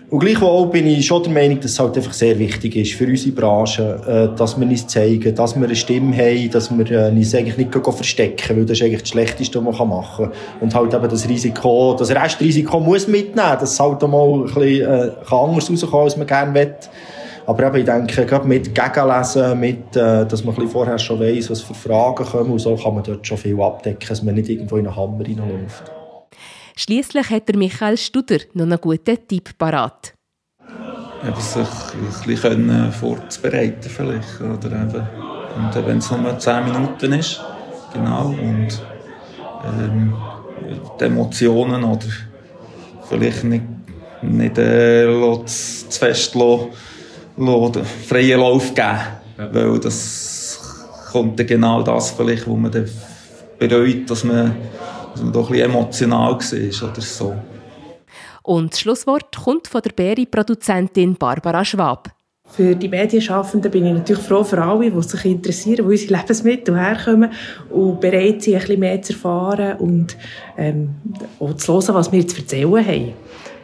Und 0.09 0.19
gleichwohl 0.19 0.67
bin 0.67 0.85
ich 0.85 1.07
schon 1.07 1.23
der 1.23 1.31
Meinung, 1.31 1.59
dass 1.59 1.71
es 1.71 1.79
halt 1.79 1.97
einfach 1.97 2.13
sehr 2.13 2.37
wichtig 2.37 2.75
ist 2.75 2.93
für 2.93 3.07
unsere 3.07 3.35
Branche, 3.35 4.31
äh, 4.33 4.37
dass 4.37 4.59
wir 4.59 4.67
uns 4.67 4.85
zeigen, 4.85 5.33
dass 5.33 5.55
wir 5.55 5.65
eine 5.65 5.75
Stimme 5.75 6.15
haben, 6.15 6.51
dass 6.51 6.69
wir 6.69 6.91
äh, 6.91 7.09
uns 7.09 7.33
eigentlich 7.33 7.57
nicht 7.57 7.73
verstecken, 7.73 8.57
weil 8.57 8.65
das 8.65 8.77
ist 8.77 8.83
eigentlich 8.83 9.01
das 9.01 9.09
Schlechteste, 9.09 9.65
was 9.65 9.79
man 9.79 9.89
machen 9.89 10.25
kann. 10.25 10.33
Und 10.61 10.75
halt 10.75 10.93
eben 10.93 11.09
das 11.09 11.27
Risiko, 11.27 11.95
das 11.97 12.11
Restrisiko 12.11 12.79
muss 12.79 13.07
mitnehmen, 13.07 13.57
dass 13.59 13.73
es 13.73 13.79
halt 13.79 14.03
auch 14.03 14.07
mal 14.07 14.41
ein 14.41 14.43
bisschen 14.43 14.81
äh, 14.81 15.11
anders 15.31 15.71
rauskommen 15.71 16.03
als 16.03 16.17
man 16.17 16.27
gerne 16.27 16.53
will. 16.53 16.75
Aber 17.47 17.67
eben, 17.67 17.75
ich 17.77 17.85
denke, 17.85 18.25
gerade 18.25 18.47
mit 18.47 18.75
Gegenlesen, 18.75 19.59
mit, 19.59 19.95
äh, 19.95 20.25
dass 20.25 20.43
man 20.43 20.53
ein 20.53 20.55
bisschen 20.55 20.69
vorher 20.69 20.99
schon 20.99 21.19
weiss, 21.19 21.49
was 21.49 21.61
für 21.61 21.73
Fragen 21.73 22.25
kommen, 22.25 22.51
und 22.51 22.59
so 22.59 22.75
kann 22.75 22.93
man 22.93 23.03
dort 23.03 23.25
schon 23.25 23.37
viel 23.37 23.59
abdecken, 23.59 24.07
dass 24.07 24.21
man 24.21 24.35
nicht 24.35 24.49
irgendwo 24.49 24.77
in 24.77 24.85
einen 24.85 24.95
Hammer 24.95 25.23
reinläuft. 25.23 25.94
Schließlich 26.77 27.29
hat 27.29 27.47
der 27.47 27.57
Michael 27.57 27.97
Studer 27.97 28.39
noch 28.53 28.65
einen 28.65 28.81
guten 28.81 29.17
Tipp 29.27 29.57
parat. 29.57 30.13
Eben 31.25 31.41
sich 31.41 31.63
ein 31.63 32.27
bisschen 32.27 32.91
vorzubereiten 32.91 33.89
vielleicht. 33.89 34.41
Oder 34.41 34.67
eben, 34.67 35.07
und 35.55 35.87
wenn 35.87 35.99
es 35.99 36.11
nur 36.11 36.37
10 36.37 36.65
Minuten 36.65 37.13
ist, 37.13 37.41
genau, 37.93 38.27
und 38.27 38.67
ähm, 39.63 40.13
die 40.99 41.03
Emotionen 41.05 41.81
oder 41.83 42.07
vielleicht 43.07 43.45
nicht, 43.45 43.63
nicht 44.21 44.57
äh, 44.57 45.05
zu, 45.45 45.89
zu 45.89 45.99
fest 45.99 46.35
lassen, 46.35 46.67
lassen, 47.37 47.85
freien 47.85 48.41
Lauf 48.41 48.75
geben. 48.75 48.99
Ja. 49.37 49.53
Weil 49.53 49.79
das 49.79 50.59
kommt 51.11 51.39
dann 51.39 51.47
genau 51.47 51.81
das 51.83 52.11
vielleicht, 52.11 52.45
wo 52.45 52.57
man 52.57 52.71
dann 52.71 52.89
bereut, 53.57 54.09
dass 54.09 54.25
man 54.25 54.55
dass 55.15 55.23
man 55.23 55.31
doch 55.31 55.49
ein 55.49 55.53
bisschen 55.53 55.71
emotional 55.71 56.33
war 56.33 56.89
oder 56.89 57.01
so. 57.01 57.35
Und 58.43 58.73
das 58.73 58.79
Schlusswort 58.81 59.35
kommt 59.35 59.67
von 59.67 59.81
der 59.81 59.91
Beri-Produzentin 59.91 61.15
Barbara 61.15 61.63
Schwab. 61.63 62.09
Für 62.47 62.75
die 62.75 62.89
Medienschaffenden 62.89 63.71
bin 63.71 63.87
ich 63.87 63.93
natürlich 63.93 64.23
froh 64.23 64.43
für 64.43 64.61
alle, 64.61 64.91
die 64.91 65.01
sich 65.01 65.25
interessieren, 65.25 65.85
wo 65.85 65.89
unsere 65.89 66.15
Lebensmittel 66.15 66.79
herkommen 66.79 67.31
und 67.71 67.99
bereit 67.99 68.43
sind, 68.43 68.53
ein 68.53 68.59
bisschen 68.59 68.79
mehr 68.79 69.01
zu 69.01 69.13
erfahren 69.13 69.77
und 69.77 70.15
ähm, 70.57 70.95
auch 71.39 71.55
zu 71.55 71.73
hören, 71.73 71.95
was 71.95 72.11
wir 72.11 72.27
zu 72.27 72.37
erzählen 72.37 72.85
haben. 72.85 73.13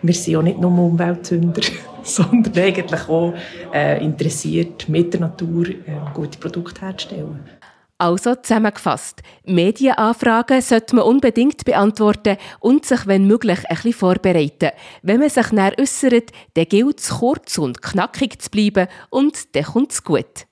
Wir 0.01 0.13
sind 0.15 0.33
ja 0.33 0.41
nicht 0.41 0.59
nur 0.59 0.71
Umweltsünder. 0.71 1.61
sondern 2.03 2.57
eigentlich 2.57 3.07
auch 3.07 3.33
äh, 3.73 4.03
interessiert, 4.03 4.89
mit 4.89 5.13
der 5.13 5.21
Natur 5.21 5.67
äh, 5.67 5.75
gute 6.13 6.39
Produkte 6.39 6.81
herzustellen. 6.81 7.39
Also 8.01 8.33
zusammengefasst, 8.33 9.21
Medienanfragen 9.45 10.59
sollte 10.61 10.95
man 10.95 11.05
unbedingt 11.05 11.63
beantworten 11.65 12.37
und 12.59 12.83
sich, 12.83 13.05
wenn 13.05 13.27
möglich, 13.27 13.59
ein 13.69 13.75
bisschen 13.75 13.93
vorbereiten. 13.93 14.71
Wenn 15.03 15.19
man 15.19 15.29
sich 15.29 15.51
näher 15.51 15.75
äußert, 15.79 16.31
dann 16.55 16.65
gilt 16.65 16.99
es 16.99 17.09
kurz 17.09 17.59
und 17.59 17.83
knackig 17.83 18.41
zu 18.41 18.49
bleiben 18.49 18.87
und 19.11 19.55
dann 19.55 19.65
kommt 19.65 19.91
es 19.91 20.03
gut. 20.03 20.47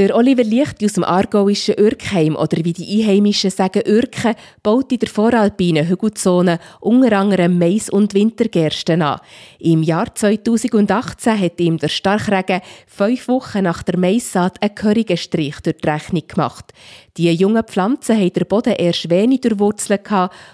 Der 0.00 0.16
Oliver 0.16 0.44
Licht 0.44 0.82
aus 0.82 0.94
dem 0.94 1.04
aargauischen 1.04 1.74
Ürkheim 1.78 2.34
oder 2.34 2.64
wie 2.64 2.72
die 2.72 3.02
Einheimischen 3.02 3.50
sagen 3.50 3.82
Ürken, 3.86 4.34
baut 4.62 4.90
in 4.92 4.98
der 4.98 5.10
voralpinen 5.10 5.86
Hügelzone 5.86 6.58
unter 6.80 7.18
anderem 7.18 7.58
Mais- 7.58 7.90
und 7.90 8.14
Wintergersten 8.14 9.02
an. 9.02 9.20
Im 9.58 9.82
Jahr 9.82 10.14
2018 10.14 11.38
hat 11.38 11.60
ihm 11.60 11.76
der 11.76 11.88
Starkregen 11.88 12.62
fünf 12.86 13.28
Wochen 13.28 13.64
nach 13.64 13.82
der 13.82 13.98
Maissaat 13.98 14.62
einen 14.62 14.74
gehörigen 14.74 15.18
Strich 15.18 15.60
durch 15.60 15.76
die 15.76 15.90
Rechnung 15.90 16.26
gemacht. 16.26 16.72
Die 17.18 17.30
jungen 17.34 17.64
Pflanzen 17.64 18.16
haben 18.16 18.32
der 18.32 18.46
Boden 18.46 18.72
erst 18.72 19.10
wenig 19.10 19.42
Wurzeln 19.58 20.00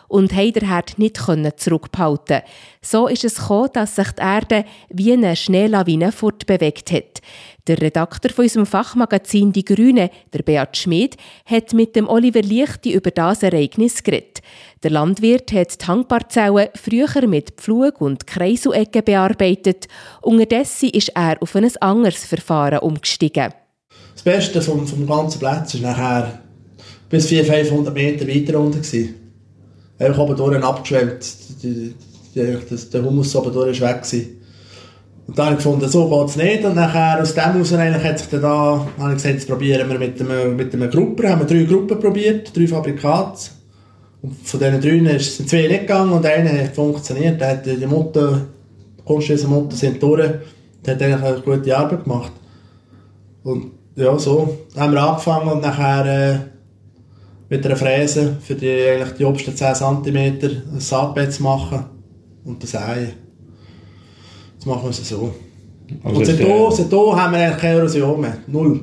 und 0.08 0.34
haben 0.34 0.52
den 0.54 0.68
Herd 0.68 0.98
nicht 0.98 1.18
zurückbehalten. 1.18 2.40
So 2.82 3.06
ist 3.06 3.22
es 3.22 3.36
gekommen, 3.36 3.70
dass 3.74 3.94
sich 3.94 4.10
die 4.10 4.22
Erde 4.22 4.64
wie 4.88 5.12
eine 5.12 5.36
Schneelawine 5.36 6.10
fortbewegt 6.10 6.90
hat. 6.90 7.20
Der 7.66 7.82
Redakteur 7.82 8.30
von 8.30 8.44
unserem 8.44 8.64
Fachmagazin 8.64 9.52
Die 9.52 9.64
Grüne, 9.64 10.10
der 10.32 10.42
Beat 10.44 10.76
Schmid, 10.76 11.16
hat 11.44 11.72
mit 11.72 11.96
dem 11.96 12.08
Oliver 12.08 12.42
Lichti 12.42 12.92
über 12.92 13.10
das 13.10 13.42
Ereignis 13.42 14.04
geredet. 14.04 14.40
Der 14.84 14.92
Landwirt 14.92 15.50
hat 15.50 15.82
die 15.82 15.86
Hangparzellen 15.86 16.68
früher 16.74 17.26
mit 17.26 17.50
Pflug 17.56 18.00
und 18.00 18.26
Kreiselecken 18.26 19.02
bearbeitet. 19.04 19.88
Unterdessen 20.22 20.90
ist 20.90 21.08
er 21.16 21.42
auf 21.42 21.56
ein 21.56 21.68
anderes 21.78 22.24
Verfahren 22.24 22.78
umgestiegen. 22.78 23.52
Das 24.14 24.22
Beste 24.22 24.62
vom, 24.62 24.86
vom 24.86 25.04
ganzen 25.04 25.40
Platz 25.40 25.74
ist 25.74 25.82
nachher 25.82 26.40
bis 27.08 27.26
400, 27.26 27.66
500 27.66 27.94
Meter 27.94 28.28
weiter 28.28 28.60
unten 28.60 28.82
gewesen. 28.82 29.14
Einfach 29.98 30.18
oben 30.18 30.36
durch 30.36 30.62
abgeschwemmt. 30.62 31.26
Der 32.34 33.02
Humus 33.04 33.34
oben 33.34 33.52
durch 33.52 33.80
war 33.80 33.90
weg. 33.90 34.02
Gewesen. 34.02 34.35
Und 35.26 35.36
dann 35.36 35.46
habe 35.46 35.56
ich 35.56 35.64
gefunden, 35.64 35.88
so 35.88 36.08
geht 36.08 36.28
es 36.28 36.36
nicht. 36.36 36.64
Und 36.64 36.76
nachher, 36.76 37.20
aus 37.20 37.34
dem 37.34 37.42
heraus 37.42 37.72
hat 37.72 38.18
sich 38.18 38.28
dann 38.28 38.42
da, 38.42 38.86
habe 38.98 39.10
ich 39.10 39.16
gesagt, 39.16 39.34
jetzt 39.34 39.48
probieren 39.48 39.88
wir 39.90 39.98
mit 39.98 40.20
einer, 40.20 40.44
mit 40.44 40.72
einer 40.72 40.86
Gruppe, 40.88 41.28
haben 41.28 41.40
wir 41.40 41.46
drei 41.46 41.64
Gruppen 41.64 41.98
probiert, 41.98 42.56
drei 42.56 42.66
Fabrikate. 42.68 43.50
Und 44.22 44.36
von 44.46 44.60
diesen 44.60 44.80
drei 44.80 45.18
sind 45.18 45.48
zwei 45.48 45.66
nicht 45.66 45.80
gegangen 45.80 46.12
und 46.12 46.24
einer 46.24 46.62
hat 46.62 46.74
funktioniert. 46.74 47.40
Der 47.40 47.50
hat 47.50 47.66
die 47.66 47.86
Mutter, 47.86 48.42
die 48.98 49.02
Kunstschüsse 49.02 49.48
Mutter 49.48 49.74
sind 49.74 50.00
durch. 50.00 50.30
Der 50.84 50.94
hat 50.94 51.02
eigentlich 51.02 51.22
eine 51.22 51.40
gute 51.40 51.76
Arbeit 51.76 52.04
gemacht. 52.04 52.32
Und 53.42 53.72
ja, 53.96 54.16
so 54.18 54.58
haben 54.76 54.92
wir 54.92 55.02
angefangen 55.02 55.50
und 55.50 55.62
nachher 55.62 56.34
äh, 56.34 56.38
mit 57.48 57.64
einer 57.64 57.76
Fräse 57.76 58.36
für 58.40 58.54
die, 58.54 58.70
eigentlich 58.70 59.16
die 59.16 59.24
obersten 59.24 59.56
10 59.56 59.74
cm 59.74 60.16
ein 60.16 60.80
Saatbett 60.80 61.32
zu 61.32 61.42
machen 61.42 61.84
und 62.44 62.62
das 62.62 62.74
Ei. 62.74 63.14
Machen 64.66 64.82
wir 64.82 64.90
es 64.90 65.08
so. 65.08 65.32
Also 66.02 66.18
und 66.18 66.26
seitdem, 66.26 66.70
seitdem 66.70 67.16
haben 67.16 67.32
wir 67.32 67.38
eigentlich 67.38 67.58
keine 67.58 67.78
Erosion 67.78 68.20
mehr. 68.20 68.38
Null. 68.48 68.80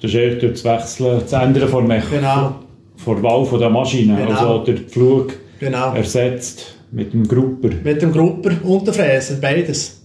Das 0.00 0.10
ist 0.10 0.16
eher 0.16 0.36
durch 0.36 0.52
das 0.52 0.64
Wechseln, 0.64 1.20
das 1.20 1.32
Ändern 1.32 1.68
von 1.68 1.86
Mech 1.86 2.08
genau. 2.08 2.54
von 2.96 3.20
der 3.20 3.24
Wahl 3.24 3.58
der 3.58 3.70
Maschine. 3.70 4.16
Genau. 4.16 4.30
Also 4.30 4.64
der 4.64 4.76
Pflug 4.76 5.32
genau. 5.58 5.94
ersetzt 5.94 6.76
mit 6.92 7.12
dem 7.12 7.26
Grupper. 7.26 7.70
Mit 7.82 8.02
dem 8.02 8.12
Grupper 8.12 8.52
und 8.62 8.86
der 8.86 8.94
Fräse, 8.94 9.38
beides. 9.40 10.00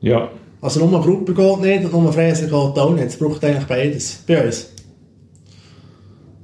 Ja. 0.00 0.28
Also 0.60 0.86
nur 0.86 1.02
Grupper 1.02 1.32
geht 1.32 1.60
nicht 1.60 1.92
und 1.92 2.02
nur 2.04 2.12
Fräse 2.12 2.44
geht 2.44 2.54
auch 2.54 2.94
nicht. 2.94 3.06
Es 3.06 3.16
braucht 3.16 3.44
eigentlich 3.44 3.66
beides 3.66 4.22
bei 4.26 4.46
uns. 4.46 4.72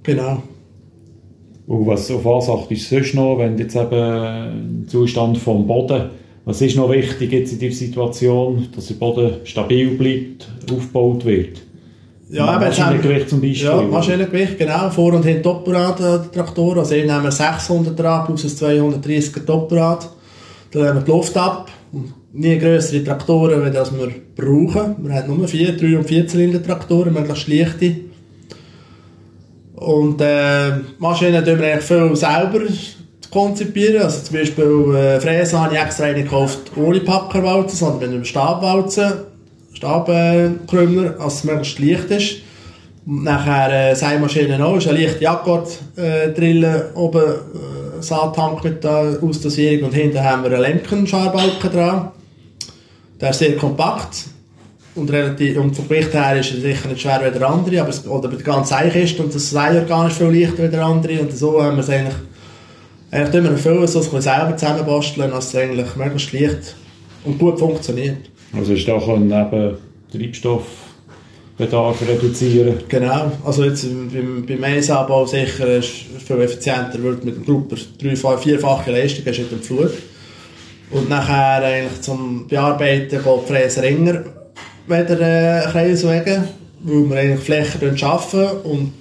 Genau. 0.02 0.42
Und 1.68 1.86
was, 1.86 2.10
auf 2.10 2.24
was 2.24 2.48
achtest 2.50 2.90
du 2.90 2.96
sonst 2.96 3.14
noch, 3.14 3.38
wenn 3.38 3.56
jetzt 3.56 3.76
eben 3.76 4.80
im 4.80 4.88
Zustand 4.88 5.38
vom 5.38 5.68
Boden 5.68 6.10
was 6.44 6.60
ist 6.62 6.76
noch 6.76 6.90
wichtig 6.90 7.32
jetzt 7.32 7.52
in 7.52 7.58
dieser 7.58 7.76
Situation, 7.76 8.68
dass 8.74 8.86
der 8.86 8.94
Boden 8.94 9.36
stabil 9.44 9.90
bleibt, 9.90 10.48
aufgebaut 10.72 11.24
wird? 11.24 11.60
Ja, 12.30 12.58
Maschinengewicht 12.58 13.28
zum 13.28 13.40
Beispiel. 13.40 13.66
Ja, 13.66 13.82
Maschinengewicht, 13.82 14.56
genau. 14.56 14.88
Vor- 14.90 15.14
und 15.14 15.24
hinten 15.24 15.42
Doppelrad 15.42 16.32
Traktoren. 16.32 16.78
Also 16.78 16.94
nehmen 16.94 17.24
wir 17.24 17.32
600 17.32 17.98
Rad 18.02 18.26
plus 18.26 18.44
ein 18.44 18.50
230 18.50 19.44
Doppelrad. 19.44 20.08
Dann 20.70 20.82
nehmen 20.82 20.98
wir 20.98 21.02
die 21.02 21.10
Luft 21.10 21.36
ab. 21.36 21.70
Nie 22.32 22.56
größere 22.58 23.02
Traktoren, 23.02 23.66
wie 23.66 23.72
das 23.72 23.92
wir 23.92 24.08
brauchen. 24.36 24.94
Wir 24.98 25.14
haben 25.14 25.36
nur 25.36 25.48
4, 25.48 25.76
3 25.76 25.98
und 25.98 26.04
4 26.04 26.28
Zylinder 26.28 26.62
Traktoren, 26.62 27.12
möglichst 27.12 27.48
leichte. 27.48 27.96
Und 29.74 30.20
äh, 30.20 30.70
Maschinen 30.98 31.44
tun 31.44 31.58
wir 31.58 31.72
eigentlich 31.72 31.84
viel 31.84 32.14
selber 32.14 32.60
konzipieren. 33.30 34.02
Also 34.02 34.22
zum 34.22 34.36
Beispiel 34.36 34.94
äh, 34.94 35.20
Fräsen 35.20 35.60
habe 35.60 35.74
ich 35.74 35.80
extra 35.80 36.04
eine 36.04 36.22
gekauft 36.22 36.58
ohne 36.76 37.00
Packerwalzen, 37.00 37.78
sondern 37.78 38.00
mit 38.00 38.08
einem 38.10 38.24
Stabwalzen, 38.24 39.12
Stabkrümmer, 39.72 41.16
äh, 41.16 41.22
als 41.22 41.34
es 41.34 41.44
möglichst 41.44 41.78
leicht 41.78 42.10
ist. 42.10 42.36
Und 43.06 43.24
nachher 43.24 43.90
äh, 43.90 43.94
Seimaschinen 43.94 44.60
auch, 44.60 44.76
ist 44.76 44.88
eine 44.88 45.00
leichte 45.00 45.28
Akkord-Drille, 45.28 46.90
äh, 46.94 46.98
oben 46.98 47.22
äh, 47.22 48.02
Saattank 48.02 48.64
mit 48.64 48.84
der 48.84 49.18
Ausdosierung 49.22 49.88
und 49.88 49.94
hinten 49.94 50.22
haben 50.22 50.42
wir 50.42 50.52
einen 50.52 50.62
Lenkenscharbalken 50.62 51.70
dran. 51.70 52.10
Der 53.20 53.30
ist 53.30 53.38
sehr 53.38 53.56
kompakt 53.56 54.26
und, 54.94 55.10
relativ, 55.10 55.58
und 55.58 55.76
vom 55.76 55.88
Gewicht 55.88 56.14
her 56.14 56.38
ist 56.38 56.54
er 56.54 56.60
sicher 56.60 56.88
nicht 56.88 57.00
schwer 57.00 57.20
wie 57.24 57.38
der 57.38 57.48
andere, 57.48 57.80
aber 57.80 57.90
es, 57.90 58.06
oder 58.06 58.28
der 58.28 58.38
ganzen 58.38 58.74
Eikiste 58.74 59.22
und 59.22 59.34
das 59.34 59.50
Seiorgan 59.50 60.08
ist 60.08 60.16
viel 60.16 60.28
leichter 60.28 60.64
wie 60.64 60.68
der 60.68 60.84
andere 60.84 61.20
und 61.20 61.36
so 61.36 61.62
haben 61.62 61.76
wir 61.76 61.82
es 61.82 61.90
eigentlich 61.90 62.14
eigentlich 63.10 63.30
tun 63.30 63.44
wir 63.44 63.56
viel 63.56 63.88
so 63.88 63.98
ein 64.00 64.22
selber 64.22 64.56
zusammenbasteln, 64.56 65.30
dass 65.30 65.48
es 65.48 65.56
eigentlich 65.56 65.96
möglichst 65.96 66.32
leicht 66.32 66.76
und 67.24 67.38
gut 67.38 67.58
funktioniert. 67.58 68.30
Also 68.56 68.72
ist 68.72 68.86
da 68.86 68.98
können 68.98 69.30
eben 69.30 69.76
Treibstoffbedarf 70.12 72.02
reduzieren? 72.08 72.76
Genau, 72.88 73.32
also 73.44 73.64
jetzt 73.64 73.86
beim, 74.12 74.44
beim 74.46 74.60
Maisanbau 74.60 75.26
sicher 75.26 75.66
ist 75.76 75.92
es 76.16 76.22
viel 76.22 76.40
effizienter, 76.40 77.02
wird 77.02 77.24
mit 77.24 77.36
dem 77.36 77.44
Grupper 77.44 77.76
drei, 78.00 78.16
vierfache 78.16 78.92
Leistung 78.92 79.24
hast 79.26 79.38
mit 79.38 79.52
dem 79.52 79.62
Flug. 79.62 79.90
Und 80.90 81.08
nachher 81.08 81.64
eigentlich 81.64 82.00
zum 82.00 82.48
Bearbeiten 82.48 83.10
geht 83.10 83.24
die 83.24 83.52
Fräse 83.52 83.82
ringer 83.82 84.24
wieder 84.86 85.20
äh, 85.20 85.70
Kreiswege, 85.70 86.44
weil 86.80 87.10
wir 87.10 87.16
eigentlich 87.16 87.40
Flächen 87.40 87.96
schaffen 87.96 88.46
und 88.64 88.92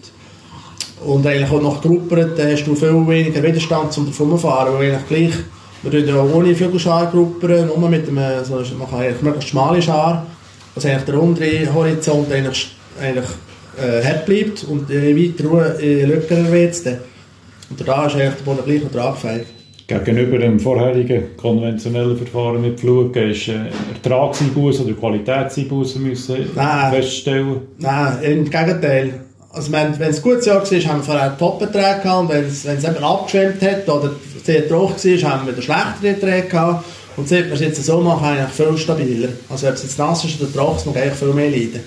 und 1.06 1.26
eigentlich 1.26 1.50
auch 1.50 1.62
nach 1.62 1.82
Gruppen, 1.82 2.32
hast 2.38 2.66
du 2.66 2.76
viel 2.76 3.08
weniger 3.08 3.42
Widerstand 3.42 3.94
zum 3.94 4.06
Davonfahren, 4.06 4.74
weil 4.74 4.92
eigentlich 4.92 5.08
gleich, 5.08 5.44
wir 5.84 5.92
tun 5.92 6.08
ja 6.08 6.22
ohne 6.22 6.56
Vögelschargruppen, 6.56 7.68
nur 7.68 7.90
mit 7.90 8.08
einem, 8.08 8.44
so, 8.44 8.56
man 8.78 8.90
kann 8.90 9.00
eigentlich 9.00 9.22
möglichst 9.22 9.50
schmale 9.50 9.82
Schar, 9.82 10.26
dass 10.76 10.86
eigentlich 10.86 11.04
der 11.04 11.22
untere 11.22 11.74
Horizont 11.74 12.32
eigentlich, 12.32 12.76
eigentlich 13.02 13.30
äh, 13.78 14.04
hart 14.04 14.26
bleibt 14.26 14.66
und 14.66 14.90
je 14.90 15.16
weiter 15.16 15.48
Ruhe, 15.48 15.78
je 15.80 16.04
lockerer 16.04 16.52
wird 16.52 16.72
es 16.72 16.86
Und 16.86 17.88
da 17.88 18.06
ist 18.06 18.16
eigentlich 18.16 18.34
der 18.36 18.44
Boden 18.44 18.66
gleich 18.66 18.84
noch 18.84 18.92
tragfähig. 18.92 19.46
Gegenüber 19.88 20.38
dem 20.38 20.60
vorherigen 20.60 21.36
konventionellen 21.36 22.16
Verfahren 22.16 22.62
mit 22.62 22.80
Pflug 22.80 23.16
ist 23.16 23.48
äh, 23.48 23.72
Ertragseinbußen 23.94 24.86
oder 24.86 24.94
Qualitätseinbußen 24.94 26.04
müssen 26.04 26.38
Nein. 26.56 26.94
feststellen? 26.94 27.62
Nein, 27.80 28.18
im 28.22 28.44
Gegenteil 28.50 29.14
also 29.52 29.72
wenn, 29.72 29.94
es 30.00 30.18
ein 30.18 30.22
gutes 30.22 30.46
Jahr 30.46 30.62
war, 30.62 30.64
haben 30.64 31.00
wir 31.00 31.04
vorher 31.04 31.38
Top-Erträge 31.38 32.02
gehabt 32.04 32.20
und 32.22 32.30
wenn 32.30 32.46
es, 32.46 32.66
eben 32.66 33.04
abgeschwemmt 33.04 33.62
hat 33.62 33.90
oder 33.90 34.12
sehr 34.44 34.68
trocken 34.68 35.22
war, 35.24 35.32
haben 35.32 35.48
wir 35.48 35.54
wieder 35.54 35.62
schlechtere 35.62 36.08
Erträge 36.08 36.48
gehabt. 36.48 36.86
Und 37.18 37.28
seit 37.28 37.48
wir 37.48 37.54
es 37.54 37.60
jetzt 37.60 37.84
so 37.84 38.00
machen, 38.00 38.26
eigentlich 38.26 38.50
viel 38.50 38.78
stabiler. 38.78 39.30
Also 39.50 39.68
ob 39.68 39.74
es 39.74 39.84
jetzt 39.84 39.98
nass 39.98 40.24
ist 40.24 40.40
oder 40.40 40.54
trocken, 40.54 40.90
muss 40.90 40.96
eigentlich 40.96 41.14
viel 41.14 41.34
mehr 41.34 41.50
leiden. 41.50 41.82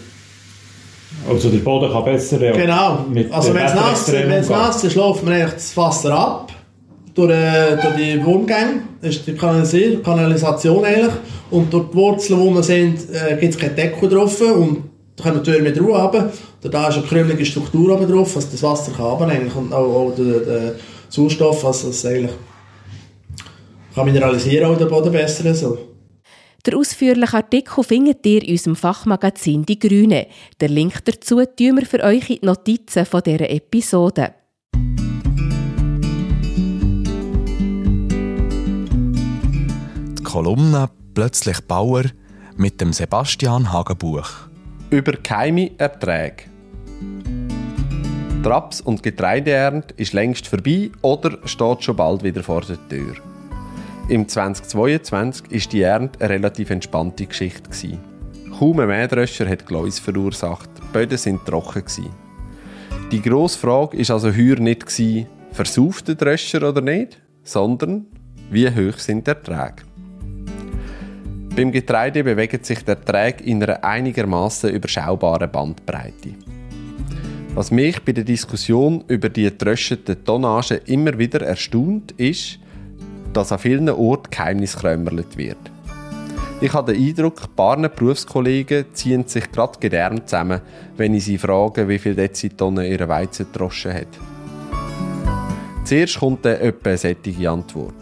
Also 1.28 1.48
der 1.48 1.58
Boden 1.58 1.90
kann 1.92 2.04
besser 2.04 2.40
reagieren? 2.40 2.66
Genau. 2.66 3.30
Also 3.30 3.54
wenn 3.54 3.66
es 3.66 3.74
nass, 3.74 4.12
wenn's 4.12 4.48
nass 4.48 4.84
ist, 4.84 4.96
läuft 4.96 5.24
man 5.24 5.34
eigentlich 5.34 5.54
das 5.54 5.76
Wasser 5.76 6.12
ab 6.12 6.52
durch, 7.14 7.30
äh, 7.30 7.76
durch 7.80 7.94
die 7.96 8.24
Wurmgänge, 8.24 8.82
das 9.00 9.16
ist 9.16 9.26
die 9.26 9.34
Kanalisation 9.34 10.84
eigentlich. 10.84 11.12
Und 11.50 11.72
durch 11.72 11.90
die 11.90 11.94
Wurzeln, 11.94 12.40
wo 12.40 12.50
wir 12.50 12.62
sind, 12.62 12.98
äh, 13.12 13.36
gibt 13.38 13.54
es 13.54 13.60
keinen 13.60 13.76
Deckel 13.76 14.08
drauf 14.08 14.40
und 14.40 14.91
da 15.16 15.24
kommen 15.24 15.36
natürlich 15.36 15.62
mit 15.62 15.80
Ruhe 15.80 16.00
runter. 16.00 16.32
Da 16.62 16.88
ist 16.88 16.96
eine 16.96 17.06
krümelige 17.06 17.44
Struktur 17.44 17.94
oben 17.94 18.10
drauf, 18.10 18.34
was 18.36 18.50
das 18.50 18.62
Wasser 18.62 18.92
kann 18.92 19.30
eigentlich 19.30 19.54
und 19.54 19.72
auch, 19.72 20.08
auch 20.08 20.14
der, 20.14 20.40
der 20.40 20.74
Sauerstoff, 21.08 21.64
was 21.64 21.84
es 21.84 22.04
eigentlich 22.06 22.32
kann 23.94 24.06
mineralisieren 24.06 24.72
auch 24.72 24.78
den 24.78 24.88
Boden 24.88 25.12
besser. 25.12 25.54
So. 25.54 25.78
Der 26.64 26.78
ausführliche 26.78 27.36
Artikel 27.36 27.84
findet 27.84 28.24
ihr 28.24 28.42
in 28.42 28.52
unserem 28.52 28.76
Fachmagazin 28.76 29.66
Die 29.66 29.78
Grüne. 29.78 30.28
Der 30.60 30.68
Link 30.68 31.04
dazu 31.04 31.44
tun 31.44 31.76
wir 31.76 31.86
für 31.86 32.02
euch 32.02 32.30
in 32.30 32.38
die 32.40 32.46
Notizen 32.46 33.04
von 33.04 33.22
dieser 33.22 33.50
Episode. 33.50 34.34
Die 40.18 40.22
Kolumne 40.22 40.88
«Plötzlich 41.14 41.60
Bauer» 41.62 42.04
mit 42.56 42.80
dem 42.80 42.92
Sebastian 42.92 43.72
Hagenbuch. 43.72 44.51
Über 44.92 45.12
geheime 45.12 45.70
Erträge. 45.78 46.44
Die 47.00 48.46
Raps- 48.46 48.82
und 48.82 49.02
Getreideernte 49.02 49.94
ist 49.96 50.12
längst 50.12 50.46
vorbei 50.46 50.90
oder 51.00 51.38
steht 51.46 51.82
schon 51.82 51.96
bald 51.96 52.22
wieder 52.22 52.42
vor 52.42 52.60
der 52.60 52.76
Tür. 52.90 53.14
Im 54.10 54.28
2022 54.28 55.50
war 55.50 55.70
die 55.72 55.80
Ernte 55.80 56.20
eine 56.20 56.34
relativ 56.34 56.68
entspannte 56.68 57.24
Geschichte. 57.24 57.70
Kaum 58.58 58.80
ein 58.80 58.88
Mähdröscher 58.88 59.48
hat 59.48 59.64
Gläus 59.64 59.98
verursacht, 59.98 60.68
die 60.76 60.92
Böden 60.92 61.16
sind 61.16 61.46
trocken. 61.46 62.10
Die 63.10 63.22
grosse 63.22 63.58
Frage 63.58 63.96
war 63.96 64.14
also 64.14 64.28
heuer 64.28 64.56
nicht, 64.56 64.84
versauft 65.52 66.08
der 66.08 66.16
Dröscher 66.16 66.68
oder 66.68 66.82
nicht, 66.82 67.18
sondern 67.44 68.08
wie 68.50 68.68
hoch 68.68 68.98
sind 68.98 69.26
die 69.26 69.30
Erträge. 69.30 69.84
Beim 71.54 71.70
Getreide 71.70 72.24
bewegt 72.24 72.64
sich 72.64 72.82
der 72.82 72.96
Ertrag 72.96 73.42
in 73.42 73.62
einer 73.62 73.84
einigermaßen 73.84 74.70
überschaubaren 74.70 75.50
Bandbreite. 75.50 76.34
Was 77.54 77.70
mich 77.70 78.02
bei 78.02 78.12
der 78.12 78.24
Diskussion 78.24 79.04
über 79.08 79.28
die 79.28 79.42
getröschete 79.42 80.24
Tonnage 80.24 80.76
immer 80.86 81.18
wieder 81.18 81.42
erstaunt, 81.42 82.12
ist, 82.12 82.58
dass 83.34 83.52
an 83.52 83.58
vielen 83.58 83.90
Orten 83.90 84.30
Geheimnis 84.30 84.76
krömerlet 84.76 85.36
wird. 85.36 85.58
Ich 86.62 86.72
habe 86.72 86.94
den 86.94 87.06
Eindruck, 87.06 87.42
ein 87.42 87.54
paar 87.54 87.76
Berufskollegen 87.76 88.86
ziehen 88.94 89.26
sich 89.26 89.52
gerade 89.52 89.78
gedärmt 89.78 90.30
zusammen, 90.30 90.62
wenn 90.96 91.12
ich 91.12 91.24
sie 91.24 91.36
frage, 91.36 91.86
wie 91.86 91.98
viel 91.98 92.14
Dezitonnen 92.14 92.90
ihre 92.90 93.08
Weizen 93.08 93.46
gedroschen 93.52 93.92
hat. 93.92 94.08
Zuerst 95.84 96.18
kommt 96.18 96.46
dann 96.46 96.60
etwa 96.60 96.90
eine 96.90 96.96
sättige 96.96 97.50
Antwort. 97.50 98.01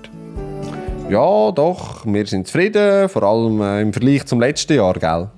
Ja, 1.10 1.50
doch, 1.50 2.06
wir 2.06 2.24
sind 2.24 2.46
zufrieden, 2.46 3.08
vor 3.08 3.24
allem 3.24 3.60
äh, 3.60 3.82
im 3.82 3.92
Vergleich 3.92 4.24
zum 4.26 4.38
letzten 4.38 4.74
Jahr, 4.74 4.94
gell? 4.94 5.28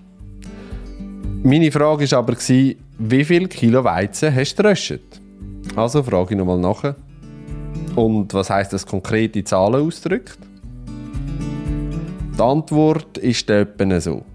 Meine 1.43 1.73
Frage 1.73 2.11
war 2.11 2.19
aber, 2.19 2.37
wie 2.37 3.25
viel 3.25 3.49
Kilo 3.49 3.83
Weizen 3.83 4.35
hast 4.35 4.55
du 4.57 4.65
geröstet? 4.65 5.23
Also 5.75 6.03
frage 6.03 6.35
ich 6.35 6.37
nochmal 6.37 6.59
nach. 6.59 6.95
Und 7.97 8.35
was 8.35 8.51
heißt 8.51 8.75
das 8.75 8.85
konkret 8.85 9.35
in 9.35 9.47
Zahlen 9.47 9.87
ausgedrückt? 9.87 10.37
Die 12.37 12.43
Antwort 12.43 13.17
ist 13.17 13.49
etwa 13.49 13.99
so. 13.99 14.27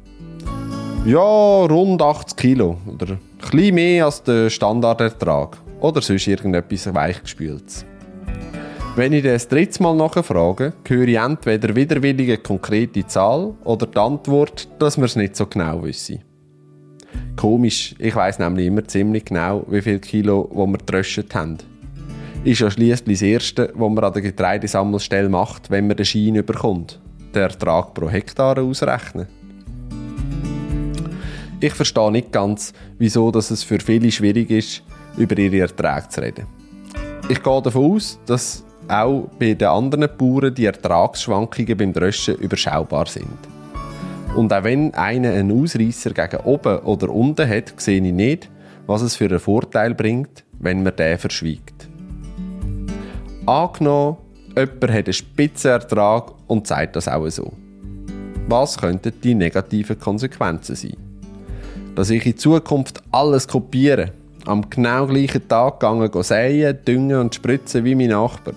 Ja, 1.06 1.66
rund 1.66 2.02
80 2.02 2.36
Kilo. 2.36 2.78
Oder 2.88 3.12
ein 3.12 3.20
bisschen 3.52 3.76
mehr 3.76 4.06
als 4.06 4.24
der 4.24 4.50
Standardertrag. 4.50 5.58
Oder 5.82 6.02
sonst 6.02 6.26
irgendetwas 6.26 6.92
Weichgespültes. 6.92 7.86
Wenn 8.98 9.14
ich 9.14 9.24
das 9.24 9.48
dritte 9.48 9.84
Mal 9.84 9.96
nachfrage, 9.96 10.74
höre 10.88 11.08
ich 11.08 11.20
entweder 11.20 11.76
widerwillige 11.76 12.40
konkrete 12.40 13.06
Zahl 13.06 13.54
oder 13.64 13.86
die 13.86 14.00
Antwort, 14.00 14.68
dass 14.80 14.98
wir 14.98 15.04
es 15.04 15.16
nicht 15.16 15.36
so 15.36 15.46
genau 15.46 15.84
wissen. 15.84 16.24
Komisch, 17.36 17.94
ich 18.00 18.16
weiß 18.16 18.40
nämlich 18.40 18.66
immer 18.66 18.88
ziemlich 18.88 19.26
genau, 19.26 19.64
wie 19.70 19.84
viel 19.84 20.00
Kilo 20.00 20.50
wo 20.52 20.66
wir 20.66 20.80
getröscht 20.80 21.36
haben. 21.36 21.60
Ist 22.44 22.62
ja 22.62 22.72
schliesslich 22.72 23.20
das 23.20 23.22
Erste, 23.22 23.72
was 23.76 23.92
man 23.92 24.04
an 24.04 24.14
der 24.14 24.24
Getreidesammelstelle 24.24 25.30
macht, 25.30 25.70
wenn 25.70 25.86
man 25.86 25.96
den 25.96 26.04
Schein 26.04 26.34
überkommt. 26.34 27.00
Den 27.36 27.44
Ertrag 27.44 27.94
pro 27.94 28.10
Hektar 28.10 28.58
ausrechnen. 28.58 29.28
Ich 31.60 31.76
verstehe 31.76 32.12
nicht 32.12 32.32
ganz, 32.32 32.74
wieso 32.98 33.30
dass 33.30 33.52
es 33.52 33.62
für 33.62 33.80
viele 33.80 34.12
schwierig 34.12 34.50
ist, 34.50 34.82
über 35.18 35.38
ihre 35.38 35.60
Erträge 35.60 36.10
zu 36.10 36.20
reden. 36.20 36.48
Ich 37.30 37.44
gehe 37.44 37.62
davon 37.62 37.92
aus, 37.92 38.20
dass 38.26 38.64
auch 38.90 39.28
bei 39.40 39.54
den 39.54 39.68
anderen 39.68 40.10
Bauern 40.18 40.54
die 40.54 40.66
Ertragsschwankungen 40.66 41.78
beim 41.78 41.94
Dröschen 41.94 42.36
überschaubar 42.36 43.06
sind. 43.08 43.38
Und 44.36 44.54
auch 44.54 44.64
wenn 44.64 44.94
einer 44.94 45.32
einen 45.32 45.64
Ausreißer 45.64 46.12
gegen 46.12 46.44
oben 46.44 46.80
oder 46.80 47.10
unten 47.10 47.50
hat, 47.50 47.74
sehe 47.78 48.02
ich 48.02 48.14
nicht, 48.14 48.50
was 48.86 49.02
es 49.02 49.16
für 49.16 49.26
einen 49.26 49.40
Vorteil 49.40 49.94
bringt, 49.94 50.44
wenn 50.60 50.84
man 50.84 50.96
den 50.96 51.18
verschwiegt. 51.18 51.88
Angenommen, 53.46 54.18
jemand 54.56 54.84
hat 54.84 55.06
einen 55.06 55.14
Spitzenertrag 55.14 56.34
und 56.48 56.68
sagt 56.68 56.96
das 56.96 57.08
auch 57.08 57.28
so. 57.30 57.52
Was 58.48 58.78
könnten 58.78 59.14
die 59.24 59.36
negativen 59.36 60.00
Konsequenzen 60.00 60.76
sein? 60.76 60.98
Dass 61.96 62.10
ich 62.10 62.26
in 62.26 62.38
Zukunft 62.38 63.02
alles 63.12 63.48
kopiere, 63.48 64.12
am 64.46 64.70
genau 64.70 65.08
gleichen 65.08 65.48
Tag 65.48 65.80
gehen 65.80 66.24
säen, 66.24 66.78
düngen 66.86 67.20
und 67.20 67.36
spritzen 67.36 67.84
wie 67.84 67.96
mein 67.96 68.10
Nachbar 68.10 68.54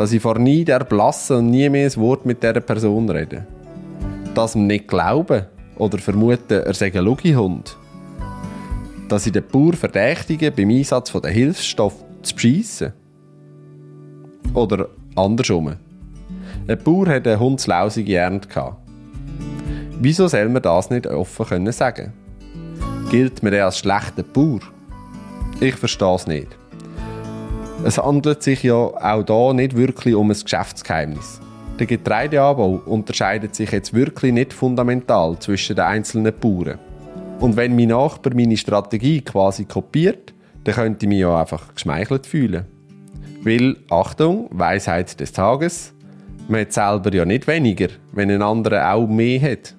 dass 0.00 0.12
ich 0.12 0.22
vor 0.22 0.38
nie 0.38 0.64
erblasse 0.64 1.36
und 1.36 1.50
nie 1.50 1.68
mehr 1.68 1.84
ein 1.84 1.96
Wort 1.96 2.24
mit 2.24 2.42
dieser 2.42 2.60
Person 2.60 3.06
rede. 3.10 3.46
Dass 4.34 4.54
mir 4.54 4.62
nicht 4.62 4.88
glauben 4.88 5.44
oder 5.76 5.98
vermuten, 5.98 6.62
er 6.62 6.72
sei 6.72 6.90
ein 6.90 7.04
Lugihund. 7.04 7.76
Dass 9.10 9.26
ich 9.26 9.32
den 9.32 9.46
Bauer 9.46 9.74
verdächtige, 9.74 10.52
beim 10.52 10.70
Einsatz 10.70 11.12
der 11.12 11.30
Hilfsstoff 11.30 12.02
zu 12.22 12.34
beschissen. 12.34 12.94
Oder 14.54 14.88
andersrum. 15.16 15.76
Ein 16.66 16.78
Bauer 16.82 17.08
hat 17.08 17.26
eine 17.26 17.38
hundslausige 17.38 18.16
Ernte 18.16 18.48
gehabt. 18.48 18.78
Wieso 20.00 20.28
soll 20.28 20.48
man 20.48 20.62
das 20.62 20.88
nicht 20.88 21.06
offen 21.08 21.44
können 21.44 21.72
sagen? 21.72 22.14
Gilt 23.10 23.42
mir 23.42 23.66
als 23.66 23.80
schlechter 23.80 24.22
Bauer? 24.22 24.60
Ich 25.60 25.76
verstehe 25.76 26.14
es 26.14 26.26
nicht. 26.26 26.59
Es 27.82 27.96
handelt 27.96 28.42
sich 28.42 28.62
ja 28.62 28.74
auch 28.74 29.22
da 29.22 29.54
nicht 29.54 29.74
wirklich 29.74 30.14
um 30.14 30.30
ein 30.30 30.36
Geschäftsgeheimnis. 30.38 31.40
Der 31.78 31.86
Getreideanbau 31.86 32.82
unterscheidet 32.84 33.54
sich 33.54 33.72
jetzt 33.72 33.94
wirklich 33.94 34.34
nicht 34.34 34.52
fundamental 34.52 35.38
zwischen 35.38 35.76
den 35.76 35.86
einzelnen 35.86 36.34
Bauern. 36.38 36.78
Und 37.38 37.56
wenn 37.56 37.74
mein 37.74 37.88
Nachbar 37.88 38.34
meine 38.34 38.58
Strategie 38.58 39.22
quasi 39.22 39.64
kopiert, 39.64 40.34
dann 40.64 40.74
könnte 40.74 41.06
ich 41.06 41.08
mich 41.08 41.20
ja 41.20 41.40
einfach 41.40 41.72
geschmeichelt 41.74 42.26
fühlen. 42.26 42.66
Weil, 43.42 43.78
Achtung, 43.88 44.48
Weisheit 44.50 45.18
des 45.18 45.32
Tages, 45.32 45.94
man 46.48 46.60
hat 46.60 46.74
selber 46.74 47.14
ja 47.14 47.24
nicht 47.24 47.46
weniger, 47.46 47.88
wenn 48.12 48.30
ein 48.30 48.42
anderer 48.42 48.92
auch 48.92 49.06
mehr 49.06 49.40
hat. 49.40 49.74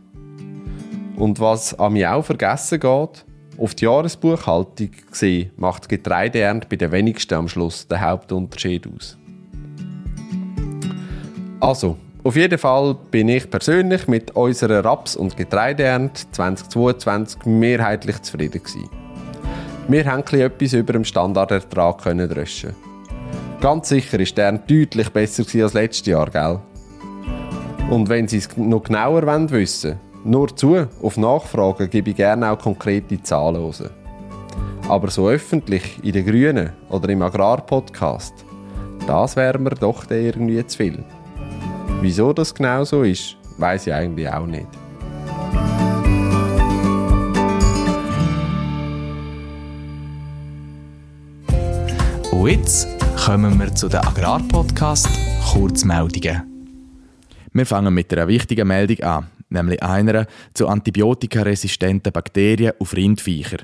Und 1.18 1.40
was 1.40 1.78
an 1.78 1.94
mir 1.94 2.16
auch 2.16 2.26
vergessen 2.26 2.80
geht, 2.80 3.26
auf 3.62 3.76
die 3.76 3.86
Jahresbuchhaltung 3.86 4.90
gesehen, 5.10 5.52
macht 5.56 5.88
Getreideernte 5.88 6.68
bei 6.68 6.76
den 6.76 6.92
wenigsten 6.92 7.36
am 7.36 7.48
Schluss 7.48 7.88
den 7.88 8.02
Hauptunterschied 8.02 8.88
aus. 8.88 9.18
Also, 11.60 11.98
auf 12.24 12.36
jeden 12.36 12.58
Fall 12.58 12.96
bin 13.12 13.30
ich 13.30 13.50
persönlich 13.50 14.08
mit 14.08 14.32
unserer 14.32 14.84
Raps- 14.84 15.16
und 15.16 15.38
Getreideernte 15.38 16.24
2022 16.32 17.46
mehrheitlich 17.46 18.22
zufrieden 18.22 18.64
gewesen. 18.64 18.90
Wir 19.88 20.06
haben 20.06 20.24
etwas 20.24 20.74
über 20.74 20.94
dem 20.94 21.06
Standardertrag 21.06 22.02
können 22.02 22.30
dreschen. 22.30 22.76
Ganz 23.60 23.90
sicher 23.90 24.20
ist 24.20 24.38
der 24.38 24.54
deutlich 24.54 25.10
besser 25.10 25.44
als 25.64 25.74
letztes 25.74 26.08
Jahr, 26.08 26.30
gell? 26.30 26.60
Und 27.92 28.10
wenn 28.10 28.28
Sie 28.28 28.38
es 28.38 28.50
noch 28.58 28.84
genauer 28.84 29.24
wissen 29.52 29.90
wollen, 29.90 30.11
nur 30.24 30.56
zu, 30.56 30.88
auf 31.02 31.18
Nachfragen 31.18 31.90
gebe 31.90 32.12
ich 32.12 32.16
gerne 32.16 32.52
auch 32.52 32.60
konkrete 32.60 33.22
Zahlen 33.24 33.56
raus. 33.56 33.84
Aber 34.88 35.10
so 35.10 35.30
öffentlich 35.30 36.00
in 36.04 36.12
den 36.14 36.26
Grünen 36.26 36.72
oder 36.90 37.10
im 37.10 37.22
Agrarpodcast, 37.22 38.34
das 39.08 39.36
wäre 39.36 39.58
mir 39.58 39.72
doch 39.72 40.10
irgendwie 40.10 40.66
zu 40.68 40.78
viel. 40.78 41.04
Wieso 42.02 42.34
das 42.34 42.54
genau 42.54 42.84
so 42.84 43.04
ist, 43.04 43.36
weiß 43.58 43.88
ich 43.88 43.94
eigentlich 43.94 44.30
auch 44.30 44.46
nicht. 44.46 44.68
Und 52.32 52.48
jetzt 52.48 52.88
kommen 53.24 53.60
wir 53.60 53.74
zu 53.74 53.88
den 53.88 54.00
Agrarpodcast 54.00 55.08
Kurzmeldungen. 55.52 56.44
Wir 57.54 57.66
fangen 57.66 57.94
mit 57.94 58.12
einer 58.14 58.28
wichtigen 58.28 58.68
Meldung 58.68 59.00
an, 59.02 59.28
nämlich 59.52 59.82
einer 59.84 60.26
zu 60.54 60.68
antibiotikaresistenten 60.68 62.12
Bakterien 62.12 62.74
auf 62.80 62.96
Rindviecher. 62.96 63.58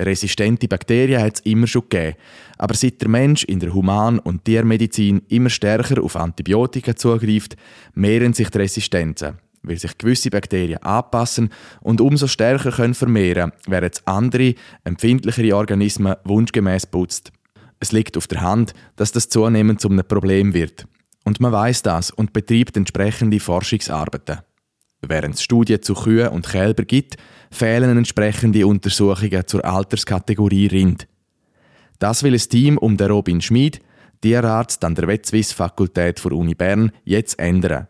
Resistente 0.00 0.68
Bakterien 0.68 1.20
hat 1.20 1.36
es 1.36 1.40
immer 1.40 1.66
schon 1.66 1.88
gegeben, 1.88 2.16
aber 2.56 2.74
seit 2.74 3.00
der 3.00 3.08
Mensch 3.08 3.44
in 3.44 3.58
der 3.58 3.74
Human- 3.74 4.20
und 4.20 4.44
Tiermedizin 4.44 5.22
immer 5.28 5.50
stärker 5.50 6.02
auf 6.02 6.14
Antibiotika 6.14 6.94
zugreift, 6.94 7.56
mehren 7.94 8.32
sich 8.32 8.48
die 8.48 8.58
Resistenzen, 8.58 9.38
weil 9.62 9.78
sich 9.78 9.98
gewisse 9.98 10.30
Bakterien 10.30 10.82
anpassen 10.84 11.50
und 11.80 12.00
umso 12.00 12.28
stärker 12.28 12.70
können 12.70 12.94
vermehren, 12.94 13.52
während 13.66 14.06
andere, 14.06 14.54
empfindlichere 14.84 15.56
Organismen 15.56 16.14
wunschgemäß 16.24 16.86
putzt. 16.86 17.32
Es 17.80 17.90
liegt 17.90 18.16
auf 18.16 18.28
der 18.28 18.40
Hand, 18.40 18.74
dass 18.94 19.10
das 19.10 19.28
zunehmend 19.28 19.80
zu 19.80 19.88
einem 19.88 20.06
Problem 20.06 20.54
wird. 20.54 20.86
Und 21.24 21.40
man 21.40 21.52
weiß 21.52 21.82
das 21.82 22.10
und 22.10 22.32
betreibt 22.32 22.76
entsprechende 22.76 23.40
Forschungsarbeiten. 23.40 24.38
Während 25.00 25.36
es 25.36 25.42
Studien 25.42 25.82
zu 25.82 25.94
Kühen 25.94 26.28
und 26.28 26.48
Kälber 26.48 26.84
gibt, 26.84 27.16
fehlen 27.50 27.96
entsprechende 27.96 28.66
Untersuchungen 28.66 29.46
zur 29.46 29.64
Alterskategorie 29.64 30.66
Rind. 30.66 31.06
Das 31.98 32.22
will 32.22 32.34
ein 32.34 32.40
Team 32.40 32.78
um 32.78 32.96
den 32.96 33.10
Robin 33.10 33.40
Schmid, 33.40 33.80
Tierarzt 34.20 34.84
an 34.84 34.94
der 34.94 35.06
Wetzwiss-Fakultät 35.06 36.24
der 36.24 36.32
Uni 36.32 36.54
Bern, 36.54 36.92
jetzt 37.04 37.38
ändern. 37.38 37.86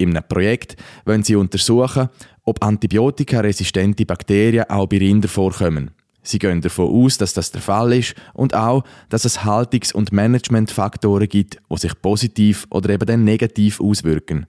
Einem 0.00 0.22
Projekt 0.28 0.76
wollen 1.04 1.22
sie 1.22 1.36
untersuchen, 1.36 2.08
ob 2.42 2.64
antibiotikaresistente 2.64 4.04
Bakterien 4.04 4.68
auch 4.68 4.86
bei 4.88 4.98
Rindern 4.98 5.28
vorkommen. 5.28 5.92
Sie 6.24 6.38
gehen 6.38 6.60
davon 6.60 6.88
aus, 6.88 7.18
dass 7.18 7.34
das 7.34 7.50
der 7.50 7.60
Fall 7.60 7.92
ist 7.92 8.14
und 8.32 8.54
auch, 8.54 8.84
dass 9.08 9.24
es 9.24 9.44
Haltungs- 9.44 9.92
und 9.92 10.12
Managementfaktoren 10.12 11.28
gibt, 11.28 11.58
die 11.70 11.78
sich 11.78 12.00
positiv 12.00 12.66
oder 12.70 12.90
eben 12.90 13.06
dann 13.06 13.24
negativ 13.24 13.80
auswirken. 13.80 14.46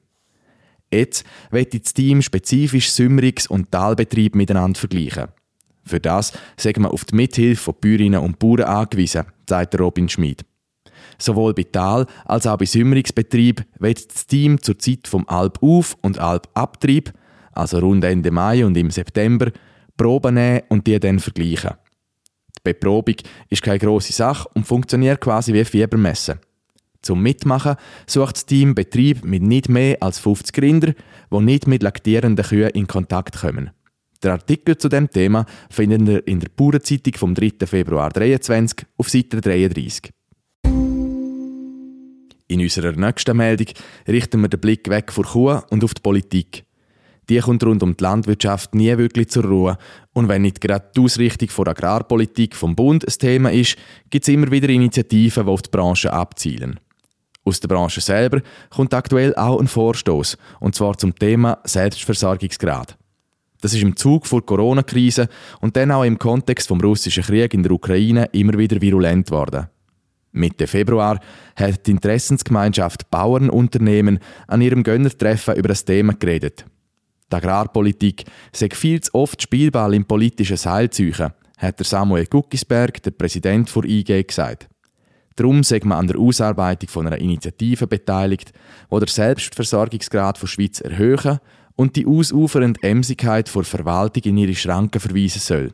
Jetzt 0.93 1.25
wird 1.49 1.73
das 1.73 1.93
Team 1.93 2.21
spezifisch 2.21 2.89
Sümmerungs- 2.89 3.47
und 3.47 3.71
Talbetrieb 3.71 4.35
miteinander 4.35 4.79
vergleichen. 4.79 5.29
Für 5.83 5.99
das 5.99 6.33
sagen 6.55 6.83
wir 6.83 6.93
auf 6.93 7.03
die 7.03 7.15
Mithilfe 7.15 7.63
von 7.63 7.75
Bäuerinnen 7.81 8.21
und 8.21 8.37
Bauern 8.39 8.61
angewiesen, 8.61 9.25
sagt 9.49 9.79
Robin 9.79 10.07
Schmid. 10.07 10.45
Sowohl 11.17 11.53
bei 11.53 11.63
Tal- 11.63 12.05
als 12.25 12.47
auch 12.47 12.57
bei 12.57 12.65
Sümmerungsbetrieb 12.65 13.65
wird 13.79 14.13
das 14.13 14.27
Team 14.27 14.61
zur 14.61 14.77
Zeit 14.77 15.07
vom 15.07 15.27
Alp-Auf- 15.27 15.97
und 16.01 16.19
Alp-Abtrieb, 16.19 17.11
also 17.51 17.79
rund 17.79 18.03
Ende 18.03 18.31
Mai 18.31 18.65
und 18.65 18.77
im 18.77 18.91
September, 18.91 19.51
Proben 19.97 20.35
nehmen 20.35 20.61
und 20.69 20.87
die 20.87 20.99
dann 20.99 21.19
vergleichen. 21.19 21.71
Die 22.57 22.71
Beprobung 22.71 23.15
ist 23.49 23.61
keine 23.63 23.79
grosse 23.79 24.13
Sache 24.13 24.47
und 24.53 24.65
funktioniert 24.65 25.21
quasi 25.21 25.53
wie 25.53 25.65
Fiebermessen. 25.65 26.39
Zum 27.03 27.21
Mitmachen 27.21 27.75
sucht 28.07 28.37
das 28.37 28.45
Team 28.45 28.75
Betrieb 28.75 29.25
mit 29.25 29.43
nicht 29.43 29.67
mehr 29.67 29.97
als 30.01 30.19
50 30.19 30.59
Rinder, 30.61 30.93
die 31.31 31.39
nicht 31.39 31.67
mit 31.67 31.83
laktierenden 31.83 32.45
Kühen 32.45 32.69
in 32.69 32.87
Kontakt 32.87 33.39
kommen. 33.41 33.71
Der 34.23 34.31
Artikel 34.31 34.77
zu 34.77 34.87
dem 34.87 35.09
Thema 35.09 35.45
findet 35.69 36.07
ihr 36.07 36.25
in 36.25 36.39
der 36.39 36.47
Bauernzeitung 36.55 37.13
vom 37.15 37.35
3. 37.35 37.67
Februar 37.67 38.09
2023 38.13 38.87
auf 38.97 39.09
Seite 39.09 39.41
33. 39.41 40.11
In 42.47 42.61
unserer 42.61 42.93
nächsten 42.93 43.35
Meldung 43.35 43.67
richten 44.07 44.39
wir 44.39 44.47
den 44.47 44.61
Blick 44.61 44.89
weg 44.89 45.11
von 45.11 45.25
Kuh 45.25 45.59
und 45.71 45.83
auf 45.83 45.93
die 45.93 46.01
Politik. 46.01 46.63
Die 47.29 47.39
kommt 47.39 47.65
rund 47.65 47.83
um 47.83 47.97
die 47.97 48.03
Landwirtschaft 48.03 48.75
nie 48.75 48.97
wirklich 48.97 49.29
zur 49.29 49.45
Ruhe. 49.45 49.77
Und 50.13 50.29
wenn 50.29 50.41
nicht 50.43 50.61
gerade 50.61 50.89
die 50.95 51.01
Ausrichtung 51.01 51.49
der 51.57 51.71
Agrarpolitik 51.71 52.55
vom 52.55 52.75
Bund 52.75 53.05
ein 53.05 53.13
Thema 53.13 53.51
ist, 53.51 53.77
gibt 54.09 54.27
es 54.27 54.33
immer 54.33 54.51
wieder 54.51 54.69
Initiativen, 54.69 55.45
die 55.45 55.51
auf 55.51 55.61
die 55.61 55.69
Branche 55.69 56.11
abzielen. 56.11 56.79
Aus 57.45 57.59
der 57.59 57.67
Branche 57.67 58.01
selber 58.01 58.41
kommt 58.69 58.93
aktuell 58.93 59.35
auch 59.35 59.59
ein 59.59 59.67
Vorstoß, 59.67 60.37
und 60.59 60.75
zwar 60.75 60.97
zum 60.97 61.13
Thema 61.15 61.59
Selbstversorgungsgrad. 61.65 62.97
Das 63.61 63.73
ist 63.73 63.81
im 63.81 63.95
Zug 63.95 64.27
vor 64.27 64.45
Corona-Krise 64.45 65.29
und 65.61 65.75
dann 65.77 65.91
auch 65.91 66.03
im 66.03 66.19
Kontext 66.19 66.67
vom 66.67 66.81
russischen 66.81 67.23
Krieg 67.23 67.53
in 67.53 67.63
der 67.63 67.71
Ukraine 67.71 68.25
immer 68.33 68.57
wieder 68.57 68.81
virulent 68.81 69.31
worden. 69.31 69.67
Mitte 70.33 70.67
Februar 70.67 71.19
hat 71.55 71.85
die 71.85 71.91
Interessensgemeinschaft 71.91 73.09
Bauernunternehmen 73.09 74.19
an 74.47 74.61
ihrem 74.61 74.83
Gönnertreffen 74.83 75.55
über 75.55 75.69
das 75.69 75.85
Thema 75.85 76.13
geredet. 76.13 76.65
Die 77.31 77.35
Agrarpolitik 77.35 78.25
sei 78.51 78.69
viel 78.73 78.99
zu 78.99 79.13
oft 79.13 79.41
Spielball 79.41 79.93
im 79.93 80.05
politischen 80.05 80.57
Seilzeichen, 80.57 81.33
hat 81.57 81.79
der 81.79 81.85
Samuel 81.85 82.25
Guckisberg, 82.25 83.01
der 83.03 83.11
Präsident 83.11 83.73
der 83.73 83.85
IG, 83.85 84.23
gesagt. 84.23 84.67
Darum 85.35 85.63
sei 85.63 85.79
man 85.83 85.99
an 85.99 86.07
der 86.07 86.19
Ausarbeitung 86.19 86.89
von 86.89 87.07
einer 87.07 87.17
Initiative 87.17 87.87
beteiligt, 87.87 88.53
die 88.91 88.99
den 88.99 89.07
Selbstversorgungsgrad 89.07 90.41
der 90.41 90.47
Schweiz 90.47 90.79
erhöhen 90.81 91.39
und 91.75 91.95
die 91.95 92.05
ausufernde 92.05 92.81
Emsigkeit 92.83 93.49
vor 93.49 93.63
Verwaltung 93.63 94.23
in 94.23 94.37
ihre 94.37 94.55
Schranken 94.55 94.99
verweisen 94.99 95.39
soll. 95.39 95.73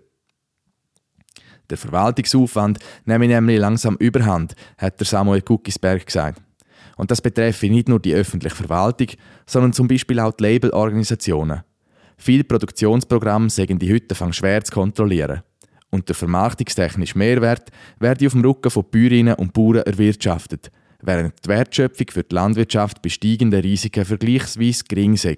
Der 1.69 1.77
Verwaltungsaufwand 1.77 2.79
nehme 3.05 3.27
nämlich 3.27 3.59
langsam 3.59 3.95
überhand, 3.97 4.55
hat 4.77 4.99
der 4.99 5.05
Samuel 5.05 5.41
Guckisberg 5.41 6.05
gesagt. 6.05 6.41
Und 6.97 7.11
das 7.11 7.21
betreffe 7.21 7.69
nicht 7.69 7.87
nur 7.87 7.99
die 7.99 8.13
öffentliche 8.13 8.55
Verwaltung, 8.55 9.07
sondern 9.45 9.73
zum 9.73 9.87
Beispiel 9.87 10.19
auch 10.19 10.33
die 10.33 10.43
Labelorganisationen. 10.43 11.61
Viele 12.17 12.43
Produktionsprogramme 12.43 13.49
sägen 13.49 13.79
die 13.79 13.93
heute 13.93 14.15
fang 14.15 14.33
schwer 14.33 14.63
zu 14.63 14.73
kontrollieren. 14.73 15.41
Und 15.91 16.07
der 16.07 16.15
vermarktungstechnische 16.15 17.17
Mehrwert 17.17 17.71
werde 17.99 18.27
auf 18.27 18.33
dem 18.33 18.45
Rücken 18.45 18.69
von 18.69 18.85
Bäuerinnen 18.89 19.35
und 19.35 19.53
Bauern 19.53 19.83
erwirtschaftet, 19.83 20.71
während 21.01 21.33
die 21.43 21.49
Wertschöpfung 21.49 22.07
für 22.11 22.23
die 22.23 22.35
Landwirtschaft 22.35 23.01
bei 23.01 23.09
steigenden 23.09 23.61
Risiken 23.61 24.05
vergleichsweise 24.05 24.83
gering 24.87 25.17
sei. 25.17 25.37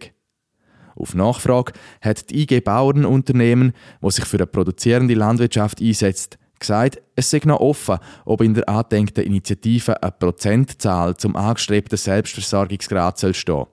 Auf 0.96 1.16
Nachfrage 1.16 1.72
hat 2.02 2.30
die 2.30 2.42
IG 2.42 2.60
Bauernunternehmen, 2.60 3.74
wo 4.02 4.10
sich 4.10 4.26
für 4.26 4.38
eine 4.38 4.48
produzierende 4.48 5.14
Landwirtschaft 5.14 5.82
einsetzt, 5.82 6.38
gesagt, 6.60 7.02
es 7.16 7.30
sei 7.30 7.42
noch 7.46 7.60
offen, 7.60 7.98
ob 8.26 8.42
in 8.42 8.54
der 8.54 8.70
angedenkten 8.70 9.24
Initiative 9.24 10.02
eine 10.02 10.12
Prozentzahl 10.12 11.18
zum 11.18 11.36
angestrebten 11.36 11.98
Selbstversorgungsgrad 11.98 13.18
soll 13.18 13.34
stehen. 13.34 13.66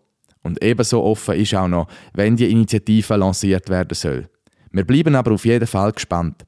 Und 0.42 0.62
ebenso 0.64 1.02
offen 1.02 1.34
ist 1.34 1.54
auch 1.54 1.68
noch, 1.68 1.88
wenn 2.14 2.36
die 2.36 2.50
Initiative 2.50 3.16
lanciert 3.16 3.68
werden 3.68 3.94
soll. 3.94 4.28
Wir 4.70 4.84
bleiben 4.84 5.14
aber 5.14 5.32
auf 5.32 5.44
jeden 5.44 5.66
Fall 5.66 5.92
gespannt. 5.92 6.44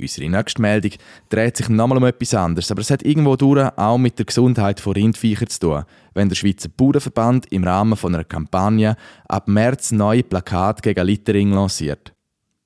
Unsere 0.00 0.30
nächste 0.30 0.62
Meldung 0.62 0.92
dreht 1.28 1.56
sich 1.56 1.68
nochmal 1.68 1.98
um 1.98 2.04
etwas 2.04 2.32
anderes, 2.32 2.70
aber 2.70 2.82
es 2.82 2.90
hat 2.90 3.02
irgendwo 3.02 3.34
durch 3.34 3.68
auch 3.76 3.98
mit 3.98 4.16
der 4.18 4.26
Gesundheit 4.26 4.78
von 4.78 4.92
Rindviechern 4.92 5.48
zu 5.48 5.60
tun, 5.60 5.84
wenn 6.14 6.28
der 6.28 6.36
Schweizer 6.36 6.68
Bauernverband 6.68 7.46
im 7.52 7.64
Rahmen 7.64 7.96
von 7.96 8.14
einer 8.14 8.22
Kampagne 8.22 8.96
ab 9.26 9.48
März 9.48 9.90
neue 9.90 10.22
Plakate 10.22 10.82
gegen 10.82 11.04
Littering 11.04 11.50
lanciert. 11.50 12.12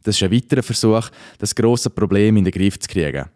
Das 0.02 0.16
ist 0.16 0.22
ein 0.22 0.32
weiterer 0.32 0.62
Versuch, 0.62 1.08
das 1.38 1.54
grosse 1.54 1.88
Problem 1.88 2.36
in 2.36 2.44
den 2.44 2.52
Griff 2.52 2.78
zu 2.78 2.88
kriegen. 2.88 3.26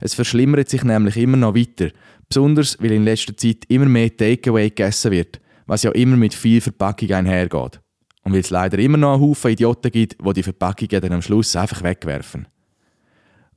Es 0.00 0.14
verschlimmert 0.14 0.68
sich 0.68 0.82
nämlich 0.82 1.16
immer 1.16 1.36
noch 1.36 1.54
weiter, 1.54 1.90
besonders 2.28 2.76
weil 2.80 2.92
in 2.92 3.04
letzter 3.04 3.36
Zeit 3.36 3.64
immer 3.68 3.86
mehr 3.86 4.16
Takeaway 4.16 4.70
gegessen 4.70 5.12
wird, 5.12 5.40
was 5.66 5.84
ja 5.84 5.92
immer 5.92 6.16
mit 6.16 6.34
viel 6.34 6.60
Verpackung 6.60 7.12
einhergeht. 7.12 7.80
Und 8.24 8.32
weil 8.32 8.40
es 8.40 8.50
leider 8.50 8.78
immer 8.80 8.98
noch 8.98 9.14
einen 9.14 9.22
Haufen 9.22 9.52
Idioten 9.52 9.92
gibt, 9.92 10.16
die 10.20 10.32
die 10.32 10.42
Verpackungen 10.42 11.00
dann 11.00 11.12
am 11.12 11.22
Schluss 11.22 11.54
einfach 11.54 11.84
wegwerfen. 11.84 12.48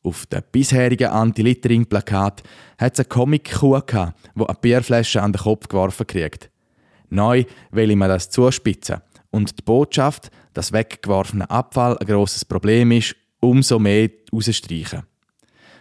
Auf 0.01 0.25
dem 0.27 0.43
bisherigen 0.51 1.09
Anti-Littering-Plakat 1.09 2.43
hat 2.77 2.93
es 2.93 2.99
eine 2.99 3.05
Comic-Kuh 3.05 3.81
gehabt, 3.85 4.17
die 4.35 4.45
eine 4.45 4.57
Bierflasche 4.61 5.21
an 5.21 5.33
den 5.33 5.41
Kopf 5.41 5.67
geworfen 5.67 6.07
kriegt. 6.07 6.49
Neu 7.09 7.43
will 7.71 7.91
ich 7.91 7.97
mir 7.97 8.07
das 8.07 8.29
zuspitzen 8.29 9.01
und 9.31 9.57
die 9.57 9.63
Botschaft, 9.63 10.31
dass 10.53 10.71
weggeworfener 10.71 11.49
Abfall 11.51 11.97
ein 11.97 12.07
grosses 12.07 12.45
Problem 12.45 12.91
ist, 12.91 13.15
umso 13.41 13.79
mehr 13.79 14.09
rausstreichen. 14.33 15.03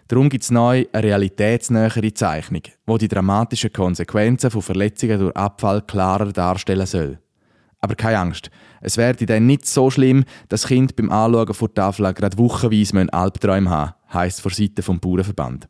Darum 0.09 0.31
gibt 0.31 0.45
es 0.45 0.51
neu 0.51 0.87
eine 0.93 1.03
realitätsnähere 1.03 2.15
Zeichnung, 2.15 2.63
wo 2.87 2.97
die 2.97 3.09
dramatischen 3.09 3.73
Konsequenzen 3.73 4.51
von 4.51 4.63
Verletzungen 4.63 5.19
durch 5.19 5.37
Abfall 5.37 5.83
klarer 5.83 6.33
darstellen 6.33 6.87
soll. 6.87 7.19
Aber 7.81 7.95
keine 7.95 8.19
Angst, 8.19 8.51
es 8.81 8.97
werde 8.97 9.27
dann 9.27 9.47
nicht 9.47 9.67
so 9.67 9.91
schlimm, 9.91 10.25
dass 10.49 10.67
Kind 10.67 10.97
beim 10.97 11.11
Anschauen 11.11 11.55
vor 11.55 11.69
der 11.69 11.75
Tafel 11.75 12.13
gerade 12.15 12.39
wochenweise 12.39 13.13
Albträume 13.13 13.71
haben 13.71 13.93
heisst 14.13 14.41
von 14.41 14.53
Seiten 14.53 14.83
vom 14.83 15.01
Bauernverband. 15.01 15.69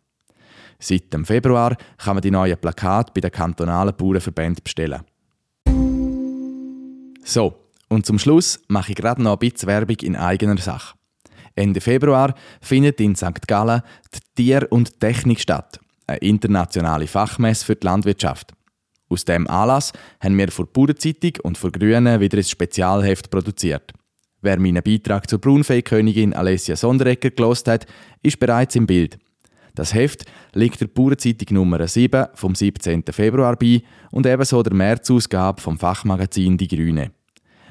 Seit 0.79 1.13
dem 1.13 1.25
Februar 1.25 1.77
kann 1.97 2.17
man 2.17 2.23
die 2.23 2.31
neuen 2.31 2.57
Plakate 2.57 3.13
bei 3.13 3.21
den 3.21 3.33
kantonalen 3.33 3.97
Bauernverbänden 3.97 4.63
bestellen. 4.63 5.03
So, 7.25 7.55
und 7.89 8.07
zum 8.07 8.19
Schluss 8.19 8.61
mache 8.69 8.93
ich 8.93 8.97
gerade 8.97 9.23
noch 9.23 9.33
ein 9.33 9.39
bisschen 9.39 9.69
Werbung 9.69 9.97
in 10.03 10.17
eigener 10.17 10.59
Sache. 10.59 10.97
Ende 11.57 11.81
Februar 11.81 12.35
findet 12.61 13.01
in 13.01 13.17
St. 13.17 13.47
Gallen 13.49 13.83
die 14.15 14.21
Tier- 14.37 14.71
und 14.71 15.01
Technik 15.01 15.41
statt, 15.41 15.81
eine 16.07 16.19
internationale 16.19 17.09
Fachmesse 17.09 17.65
für 17.65 17.75
die 17.75 17.85
Landwirtschaft. 17.85 18.53
Aus 19.09 19.25
dem 19.25 19.49
Anlass 19.49 19.93
haben 20.21 20.37
wir 20.37 20.51
vor 20.51 20.67
Bauernzeitung 20.67 21.33
und 21.43 21.57
vor 21.57 21.73
Grünen 21.73 22.21
wieder 22.21 22.39
ein 22.39 22.45
Spezialheft 22.45 23.31
produziert. 23.31 23.93
Wer 24.41 24.61
meinen 24.61 24.83
Beitrag 24.83 25.29
zur 25.29 25.41
Braunfeikönigin 25.41 26.35
Alessia 26.35 26.77
Sonderegger 26.77 27.31
gelost 27.31 27.67
hat, 27.67 27.87
ist 28.23 28.39
bereits 28.39 28.77
im 28.77 28.87
Bild. 28.87 29.19
Das 29.75 29.95
Heft 29.95 30.25
liegt 30.55 30.81
der 30.81 30.87
Bauernzeitung 30.87 31.55
Nummer 31.55 31.87
7 31.87 32.27
vom 32.35 32.55
17. 32.55 33.05
Februar 33.11 33.57
bei 33.57 33.83
und 34.11 34.27
ebenso 34.27 34.63
der 34.63 34.75
Märzausgabe 34.75 35.61
vom 35.61 35.79
Fachmagazin 35.79 36.57
Die 36.57 36.69
Grüne. 36.69 37.13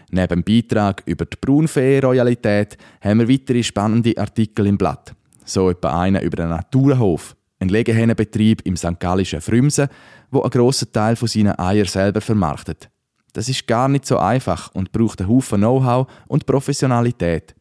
Neben 0.10 0.42
dem 0.42 0.44
Beitrag 0.44 1.04
über 1.06 1.26
die 1.26 1.38
Braunfee-Royalität 1.40 2.78
haben 3.02 3.20
wir 3.20 3.30
weitere 3.30 3.62
spannende 3.62 4.18
Artikel 4.18 4.68
im 4.68 4.78
Blatt. 4.78 5.14
So 5.44 5.70
etwa 5.70 6.02
einen 6.02 6.22
über 6.22 6.44
einen 6.44 6.52
Naturhof, 6.52 7.36
einen 7.60 7.70
Legehennenbetrieb 7.70 8.62
im 8.66 8.78
St. 8.78 9.00
Gallischen 9.00 9.42
Frümsen, 9.42 9.88
wo 10.32 10.42
einen 10.42 10.52
grossen 10.52 10.92
Teil 10.92 11.16
von 11.16 11.28
seinen 11.28 11.58
Eier 11.58 11.86
selber 11.86 12.22
vermarktet. 12.22 12.90
Das 13.34 13.50
ist 13.50 13.68
gar 13.68 13.88
nicht 13.88 14.06
so 14.06 14.18
einfach 14.18 14.74
und 14.74 14.92
braucht 14.92 15.22
einen 15.22 15.30
Haufen 15.30 15.60
Know-how 15.60 16.08
und 16.28 16.46
Professionalität. 16.46 17.56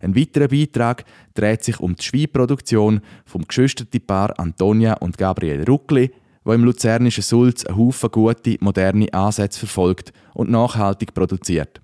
Ein 0.00 0.16
weiterer 0.16 0.48
Beitrag 0.48 1.04
dreht 1.34 1.62
sich 1.62 1.78
um 1.80 1.94
die 1.94 2.02
Schweinproduktion 2.02 3.00
vom 3.26 3.46
geschwisterten 3.46 4.00
Paar 4.00 4.38
Antonia 4.38 4.94
und 4.94 5.18
Gabriel 5.18 5.64
Ruckli, 5.64 6.10
wo 6.44 6.52
im 6.52 6.64
luzernischen 6.64 7.22
Sulz 7.22 7.64
einen 7.66 7.76
Haufen 7.76 8.10
gute, 8.10 8.56
moderne 8.60 9.12
Ansätze 9.12 9.60
verfolgt 9.60 10.12
und 10.34 10.50
nachhaltig 10.50 11.12
produziert. 11.12 11.80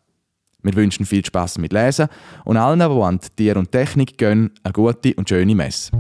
Wir 0.62 0.74
wünschen 0.74 1.04
viel 1.04 1.24
Spaß 1.24 1.58
mit 1.58 1.74
Lesen 1.74 2.08
und 2.44 2.56
allen, 2.56 2.78
die 2.78 2.84
an 2.84 3.20
Tier 3.36 3.56
und 3.56 3.70
Technik 3.70 4.16
gehen, 4.16 4.52
eine 4.62 4.72
gute 4.72 5.12
und 5.14 5.28
schöne 5.28 5.54
Messe. 5.54 5.90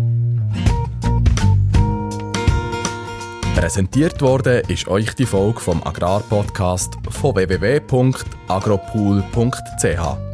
Präsentiert 3.54 4.20
wurde 4.20 4.62
ist 4.68 4.88
euch 4.88 5.14
die 5.14 5.26
Folge 5.26 5.60
vom 5.60 5.80
Agrarpodcast 5.86 6.94
von 7.08 7.36
www.agropool.ch, 7.36 10.33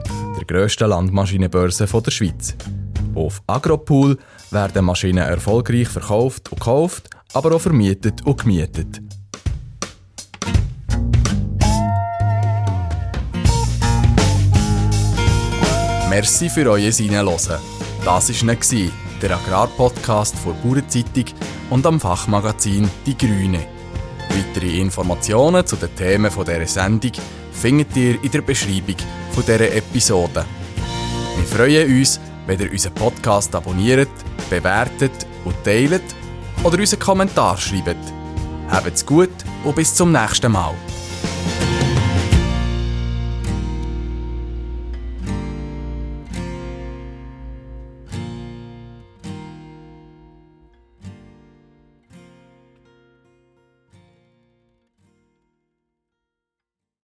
grössten 0.50 0.88
Landmaschinenbörse 0.88 1.86
der 1.86 2.10
Schweiz. 2.10 2.56
Auf 3.14 3.40
Agropool 3.46 4.18
werden 4.50 4.84
Maschinen 4.84 5.18
erfolgreich 5.18 5.86
verkauft 5.86 6.50
und 6.50 6.58
gekauft, 6.58 7.08
aber 7.34 7.54
auch 7.54 7.60
vermietet 7.60 8.26
und 8.26 8.40
gemietet. 8.40 9.00
Merci 16.08 16.50
für 16.50 16.68
euer 16.68 16.90
Hinhören. 16.90 17.60
Das 18.04 18.44
war 18.44 18.54
nicht 18.54 18.92
der 19.22 19.36
Agrarpodcast 19.36 20.34
von 20.36 20.56
Bauernzeitung 20.64 21.26
und 21.70 21.86
am 21.86 22.00
Fachmagazin 22.00 22.90
Die 23.06 23.16
Grüne. 23.16 23.60
Weitere 24.28 24.80
Informationen 24.80 25.64
zu 25.64 25.76
den 25.76 25.94
Themen 25.94 26.32
dieser 26.32 26.66
Sendung 26.66 27.12
findet 27.60 27.94
ihr 27.94 28.22
in 28.24 28.30
der 28.30 28.40
Beschreibung 28.40 28.96
dieser 29.36 29.72
Episode. 29.74 30.46
Wir 31.36 31.44
freuen 31.44 31.98
uns, 31.98 32.18
wenn 32.46 32.58
ihr 32.58 32.70
unseren 32.70 32.94
Podcast 32.94 33.54
abonniert, 33.54 34.08
bewertet 34.48 35.26
und 35.44 35.62
teilt 35.62 36.02
oder 36.64 36.78
unseren 36.78 37.00
Kommentar 37.00 37.58
schreibt. 37.58 37.96
Habt's 38.70 39.04
gut 39.04 39.30
und 39.64 39.76
bis 39.76 39.94
zum 39.94 40.10
nächsten 40.10 40.52
Mal. 40.52 40.74